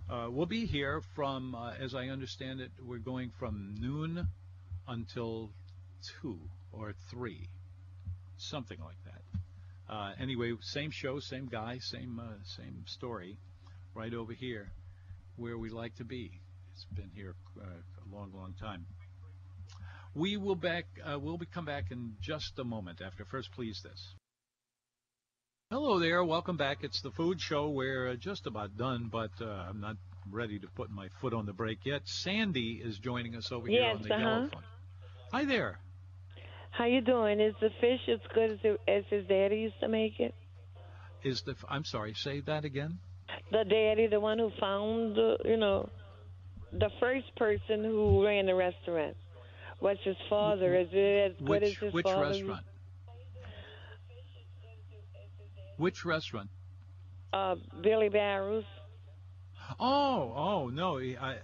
uh, 0.10 0.28
we'll 0.30 0.46
be 0.46 0.65
here 0.65 1.02
from, 1.15 1.54
uh, 1.54 1.74
as 1.80 1.93
I 1.93 2.08
understand 2.08 2.62
it, 2.62 2.72
we're 2.82 2.98
going 2.98 3.32
from 3.39 3.76
noon 3.80 4.28
until 4.88 5.52
2 6.22 6.39
or 6.72 6.93
3, 7.10 7.48
something 8.38 8.80
like 8.80 9.04
that. 9.06 9.93
Uh, 9.93 10.12
anyway, 10.20 10.54
same 10.62 10.91
show, 10.91 11.20
same 11.20 11.48
guy, 11.48 11.80
same 11.80 12.20
uh, 12.20 12.34
same 12.43 12.84
story, 12.86 13.38
right 13.96 14.13
over 14.13 14.34
here, 14.34 14.70
where 15.38 15.58
we 15.58 15.70
like 15.70 15.96
to 15.96 16.04
be. 16.04 16.32
It's 16.74 16.86
been 16.93 17.12
here 17.13 17.36
uh, 17.60 17.65
a 17.65 18.15
long, 18.15 18.32
long 18.34 18.54
time. 18.60 18.86
We 20.13 20.38
will 20.38 20.56
back. 20.56 20.86
Uh, 21.06 21.20
we'll 21.20 21.38
be 21.38 21.46
come 21.46 21.65
back 21.65 21.91
in 21.91 22.15
just 22.22 22.60
a 22.60 22.63
moment. 22.63 23.02
After 23.02 23.24
first, 23.26 23.52
please 23.54 23.82
this. 23.84 24.13
Hello 25.69 25.99
there, 25.99 26.23
welcome 26.23 26.56
back. 26.56 26.77
It's 26.84 27.01
the 27.01 27.12
food 27.12 27.41
show. 27.41 27.67
We're 27.67 28.15
just 28.15 28.47
about 28.47 28.77
done, 28.77 29.10
but 29.12 29.32
uh, 29.41 29.65
I'm 29.67 29.82
not 29.82 29.97
ready 30.32 30.60
to 30.60 30.67
put 30.67 30.89
my 30.89 31.10
foot 31.19 31.34
on 31.34 31.45
the 31.45 31.51
brake 31.51 31.80
yet. 31.84 32.03
Sandy 32.06 32.82
is 32.82 32.97
joining 32.99 33.36
us 33.36 33.51
over 33.51 33.67
yes, 33.69 33.82
here 33.82 33.89
on 33.89 34.01
the 34.01 34.13
uh-huh. 34.13 34.23
yellow 34.23 34.47
phone. 34.47 34.63
Hi 35.34 35.43
there. 35.43 35.77
How 36.71 36.86
you 36.86 37.01
doing? 37.01 37.41
Is 37.41 37.53
the 37.60 37.69
fish 37.82 37.99
as 38.08 38.19
good 38.34 38.51
as, 38.51 38.60
it, 38.63 38.80
as 38.88 39.03
his 39.10 39.27
daddy 39.27 39.58
used 39.58 39.77
to 39.82 39.89
make 39.89 40.21
it? 40.21 40.34
Is 41.25 41.41
the 41.41 41.53
I'm 41.67 41.84
sorry, 41.84 42.13
say 42.13 42.39
that 42.45 42.63
again. 42.63 42.99
The 43.51 43.65
daddy, 43.65 44.08
the 44.08 44.21
one 44.21 44.39
who 44.39 44.51
found, 44.62 45.19
uh, 45.19 45.36
you 45.43 45.58
know, 45.58 45.89
the 46.71 46.91
first 47.01 47.36
person 47.36 47.84
who 47.84 48.25
ran 48.25 48.45
the 48.45 48.56
restaurant. 48.56 49.17
What's 49.80 50.01
his 50.06 50.15
father? 50.30 50.77
Is 50.77 50.88
it 50.93 51.34
as 51.34 51.41
which, 51.41 51.60
good 51.60 51.63
as 51.63 51.77
his 51.77 51.93
which 51.93 52.06
father? 52.06 52.21
restaurant? 52.21 52.65
Which 55.78 56.06
restaurant? 56.06 56.50
Uh, 57.32 57.56
Billy 57.82 58.10
Barrows. 58.10 58.66
Oh, 59.80 60.34
oh 60.36 60.70
no, 60.70 60.98
he, 60.98 61.18
I, 61.18 61.38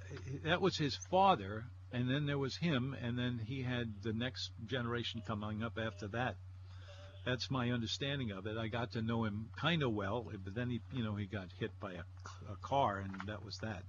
that 0.46 0.62
was 0.62 0.78
his 0.78 0.98
father, 1.12 1.66
and 1.92 2.10
then 2.10 2.26
there 2.26 2.38
was 2.38 2.56
him, 2.56 2.96
and 3.02 3.18
then 3.18 3.40
he 3.46 3.62
had 3.62 3.94
the 4.02 4.14
next 4.14 4.52
generation 4.66 5.22
coming 5.28 5.64
up 5.64 5.78
after 5.78 6.08
that. 6.10 6.36
That's 7.26 7.50
my 7.50 7.70
understanding 7.72 8.32
of 8.32 8.48
it. 8.48 8.58
I 8.58 8.68
got 8.68 8.94
to 8.94 9.02
know 9.02 9.24
him 9.24 9.50
kind 9.60 9.84
of 9.84 9.94
well, 9.94 10.30
but 10.44 10.56
then 10.56 10.70
he, 10.70 10.82
you 10.92 11.04
know, 11.04 11.16
he 11.16 11.26
got 11.26 11.48
hit 11.60 11.72
by 11.80 11.94
a, 11.94 12.52
a 12.52 12.56
car, 12.62 13.00
and 13.00 13.14
that 13.28 13.44
was 13.46 13.58
that. 13.62 13.84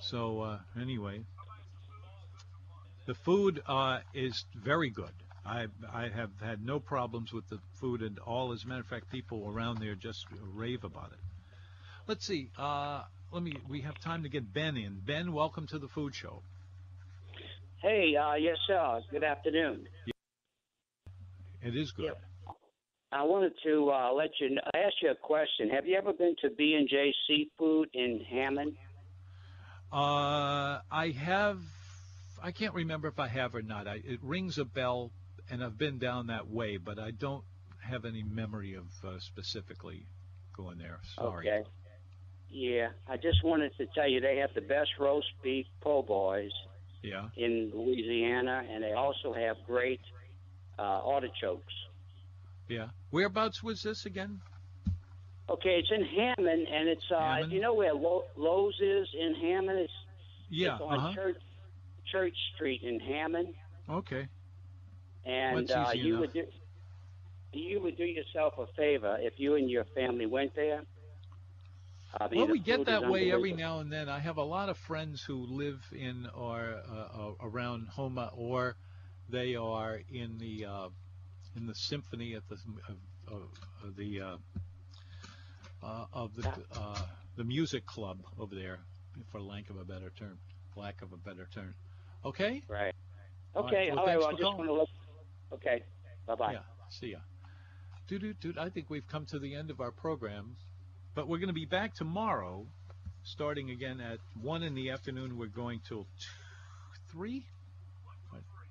So 0.00 0.40
uh, 0.40 0.58
anyway, 0.80 1.22
the 3.06 3.14
food 3.14 3.62
uh, 3.66 3.98
is 4.14 4.44
very 4.64 4.90
good. 4.90 5.12
I 5.46 5.66
I 5.92 6.08
have 6.08 6.30
had 6.42 6.64
no 6.64 6.80
problems 6.80 7.32
with 7.32 7.48
the 7.48 7.58
food 7.74 8.02
at 8.02 8.18
all. 8.18 8.52
As 8.52 8.64
a 8.64 8.68
matter 8.68 8.80
of 8.80 8.86
fact, 8.86 9.10
people 9.10 9.48
around 9.48 9.78
there 9.78 9.94
just 9.94 10.26
rave 10.54 10.84
about 10.84 11.12
it. 11.12 11.18
Let's 12.06 12.26
see. 12.26 12.50
Uh, 12.58 13.02
let 13.32 13.42
me. 13.42 13.54
We 13.68 13.80
have 13.82 13.98
time 14.00 14.22
to 14.24 14.28
get 14.28 14.52
Ben 14.52 14.76
in. 14.76 15.00
Ben, 15.04 15.32
welcome 15.32 15.66
to 15.68 15.78
the 15.78 15.88
food 15.88 16.14
show. 16.14 16.42
Hey, 17.82 18.16
uh, 18.16 18.34
yes, 18.34 18.56
sir. 18.66 19.00
Good 19.10 19.24
afternoon. 19.24 19.86
It 21.62 21.76
is 21.76 21.92
good. 21.92 22.14
I 23.12 23.22
wanted 23.22 23.52
to 23.64 23.90
uh, 23.90 24.12
let 24.12 24.30
you 24.40 24.56
ask 24.74 24.94
you 25.02 25.10
a 25.10 25.14
question. 25.14 25.70
Have 25.70 25.86
you 25.86 25.96
ever 25.96 26.12
been 26.12 26.34
to 26.42 26.50
B 26.50 26.74
and 26.74 26.88
J 26.88 27.14
Seafood 27.26 27.88
in 27.94 28.20
Hammond? 28.28 28.76
Uh, 29.92 30.80
I 30.90 31.14
have. 31.16 31.60
I 32.42 32.52
can't 32.52 32.74
remember 32.74 33.08
if 33.08 33.18
I 33.18 33.28
have 33.28 33.54
or 33.54 33.62
not. 33.62 33.86
I, 33.86 34.02
it 34.04 34.20
rings 34.22 34.58
a 34.58 34.64
bell, 34.64 35.10
and 35.50 35.62
I've 35.62 35.78
been 35.78 35.98
down 35.98 36.26
that 36.28 36.48
way, 36.48 36.76
but 36.76 36.98
I 36.98 37.10
don't 37.12 37.44
have 37.80 38.04
any 38.04 38.22
memory 38.22 38.74
of 38.74 38.84
uh, 39.04 39.18
specifically 39.20 40.06
going 40.56 40.78
there. 40.78 40.98
Sorry. 41.14 41.48
Okay. 41.48 41.68
Yeah, 42.50 42.88
I 43.08 43.16
just 43.16 43.42
wanted 43.44 43.76
to 43.76 43.86
tell 43.94 44.08
you 44.08 44.20
they 44.20 44.36
have 44.38 44.50
the 44.54 44.60
best 44.60 44.90
roast 44.98 45.26
beef 45.42 45.66
po' 45.80 46.02
boys 46.02 46.52
Yeah. 47.02 47.28
in 47.36 47.70
Louisiana, 47.74 48.64
and 48.70 48.82
they 48.82 48.92
also 48.92 49.32
have 49.32 49.56
great 49.66 50.00
uh, 50.78 50.82
artichokes. 50.82 51.72
Yeah. 52.68 52.88
Whereabouts 53.10 53.62
was 53.62 53.82
this 53.82 54.06
again? 54.06 54.40
Okay, 55.48 55.78
it's 55.80 55.90
in 55.90 56.04
Hammond, 56.04 56.66
and 56.68 56.88
it's 56.88 57.04
uh, 57.14 57.20
Hammond? 57.20 57.52
you 57.52 57.60
know 57.60 57.74
where 57.74 57.94
Lo- 57.94 58.24
Lowe's 58.36 58.74
is 58.80 59.08
in 59.18 59.34
Hammond. 59.34 59.78
It's 59.80 59.92
Yeah. 60.48 60.74
it's 60.74 60.82
on 60.82 60.98
Uh-huh. 60.98 61.14
Church 61.14 61.36
Church 62.10 62.34
Street 62.54 62.82
in 62.82 63.00
Hammond, 63.00 63.54
Okay. 63.90 64.26
And 65.26 65.70
uh, 65.70 65.90
you 65.94 66.08
enough. 66.08 66.20
would 66.20 66.32
do 66.32 66.44
you 67.52 67.80
would 67.80 67.96
do 67.96 68.04
yourself 68.04 68.54
a 68.58 68.66
favor 68.76 69.16
if 69.20 69.34
you 69.38 69.54
and 69.56 69.68
your 69.70 69.84
family 69.94 70.26
went 70.26 70.54
there. 70.54 70.82
Uh, 72.18 72.28
Well, 72.34 72.46
we 72.46 72.58
get 72.58 72.86
that 72.86 73.10
way 73.10 73.32
every 73.32 73.52
now 73.52 73.80
and 73.80 73.92
then. 73.92 74.08
I 74.08 74.18
have 74.20 74.36
a 74.36 74.42
lot 74.42 74.68
of 74.68 74.76
friends 74.76 75.22
who 75.22 75.46
live 75.46 75.80
in 75.92 76.28
or 76.34 76.80
uh, 76.88 76.94
uh, 76.94 77.30
around 77.42 77.88
Houma, 77.96 78.30
or 78.36 78.76
they 79.28 79.56
are 79.56 80.00
in 80.12 80.38
the 80.38 80.66
uh, 80.66 80.88
in 81.56 81.66
the 81.66 81.74
symphony 81.74 82.34
at 82.34 82.48
the 82.48 82.56
of, 83.28 83.42
of, 83.84 83.96
the 83.96 84.20
uh, 84.20 84.36
uh, 85.82 86.04
of 86.12 86.34
the 86.36 86.48
uh, 86.74 87.00
the 87.36 87.44
music 87.44 87.84
club 87.86 88.18
over 88.38 88.54
there, 88.54 88.78
for 89.32 89.40
lack 89.40 89.68
of 89.70 89.78
a 89.78 89.84
better 89.84 90.12
term. 90.18 90.38
Lack 90.76 91.02
of 91.02 91.12
a 91.12 91.16
better 91.16 91.48
term. 91.52 91.74
Okay. 92.24 92.62
Right. 92.68 92.94
All 93.54 93.62
right, 93.62 93.72
Okay. 93.72 93.90
well, 93.90 94.00
all 94.00 94.06
right. 94.06 94.18
Well, 94.18 94.28
I 94.28 94.32
just 94.32 94.42
want 94.42 94.68
to 94.68 94.72
look. 94.72 94.88
Okay. 95.52 95.82
Bye 96.26 96.34
bye. 96.34 96.52
Yeah. 96.52 96.58
See 96.88 97.12
ya. 97.12 97.18
Dude, 98.08 98.38
dude, 98.40 98.58
I 98.58 98.68
think 98.70 98.88
we've 98.88 99.06
come 99.08 99.26
to 99.26 99.38
the 99.38 99.54
end 99.54 99.70
of 99.70 99.80
our 99.80 99.90
program, 99.90 100.56
but 101.14 101.26
we're 101.26 101.38
going 101.38 101.48
to 101.48 101.54
be 101.54 101.64
back 101.64 101.94
tomorrow, 101.94 102.64
starting 103.24 103.70
again 103.70 104.00
at 104.00 104.18
one 104.40 104.62
in 104.62 104.74
the 104.74 104.90
afternoon. 104.90 105.36
We're 105.36 105.46
going 105.46 105.80
till 105.88 106.06
two, 106.20 106.28
three, 107.10 107.44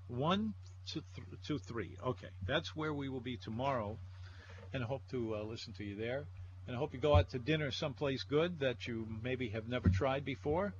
one 0.07 0.53
to 0.93 1.01
th- 1.15 1.27
to 1.47 1.59
three. 1.59 1.97
Okay, 2.05 2.29
that's 2.47 2.75
where 2.75 2.93
we 2.93 3.09
will 3.09 3.19
be 3.19 3.37
tomorrow, 3.37 3.97
and 4.73 4.83
I 4.83 4.87
hope 4.87 5.01
to 5.11 5.35
uh, 5.35 5.43
listen 5.43 5.73
to 5.73 5.83
you 5.83 5.95
there. 5.95 6.23
And 6.67 6.75
I 6.75 6.79
hope 6.79 6.93
you 6.93 6.99
go 6.99 7.15
out 7.15 7.29
to 7.31 7.39
dinner 7.39 7.71
someplace 7.71 8.23
good 8.23 8.59
that 8.61 8.87
you 8.87 9.07
maybe 9.21 9.49
have 9.49 9.67
never 9.67 9.89
tried 9.89 10.25
before, 10.25 10.73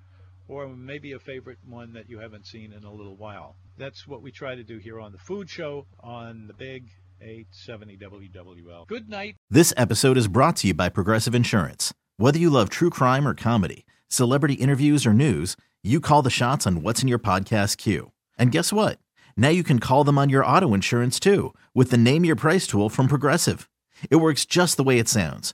or 0.47 0.67
maybe 0.67 1.11
a 1.13 1.19
favorite 1.19 1.57
one 1.67 1.93
that 1.93 2.09
you 2.09 2.19
haven't 2.19 2.45
seen 2.45 2.73
in 2.73 2.83
a 2.83 2.91
little 2.91 3.15
while. 3.15 3.55
That's 3.77 4.07
what 4.07 4.21
we 4.21 4.31
try 4.31 4.55
to 4.55 4.63
do 4.63 4.77
here 4.77 4.99
on 4.99 5.11
the 5.11 5.17
Food 5.17 5.49
Show 5.49 5.85
on 5.99 6.47
the 6.47 6.53
Big 6.53 6.89
870 7.21 7.97
WWL. 7.97 8.87
Good 8.87 9.09
night. 9.09 9.35
This 9.49 9.73
episode 9.77 10.17
is 10.17 10.27
brought 10.27 10.57
to 10.57 10.67
you 10.67 10.73
by 10.73 10.89
Progressive 10.89 11.35
Insurance. 11.35 11.93
Whether 12.17 12.39
you 12.39 12.49
love 12.49 12.69
true 12.69 12.89
crime 12.89 13.27
or 13.27 13.33
comedy, 13.33 13.85
celebrity 14.07 14.55
interviews 14.55 15.05
or 15.05 15.13
news, 15.13 15.55
you 15.83 15.99
call 15.99 16.21
the 16.21 16.29
shots 16.29 16.65
on 16.65 16.81
what's 16.81 17.01
in 17.01 17.07
your 17.07 17.19
podcast 17.19 17.77
queue. 17.77 18.11
And 18.37 18.51
guess 18.51 18.71
what? 18.71 18.99
Now 19.37 19.49
you 19.49 19.63
can 19.63 19.79
call 19.79 20.03
them 20.03 20.17
on 20.17 20.29
your 20.29 20.45
auto 20.45 20.73
insurance 20.73 21.19
too 21.19 21.53
with 21.73 21.91
the 21.91 21.97
Name 21.97 22.25
Your 22.25 22.35
Price 22.35 22.67
tool 22.67 22.89
from 22.89 23.07
Progressive. 23.07 23.69
It 24.09 24.17
works 24.17 24.45
just 24.45 24.77
the 24.77 24.83
way 24.83 24.99
it 24.99 25.07
sounds. 25.07 25.53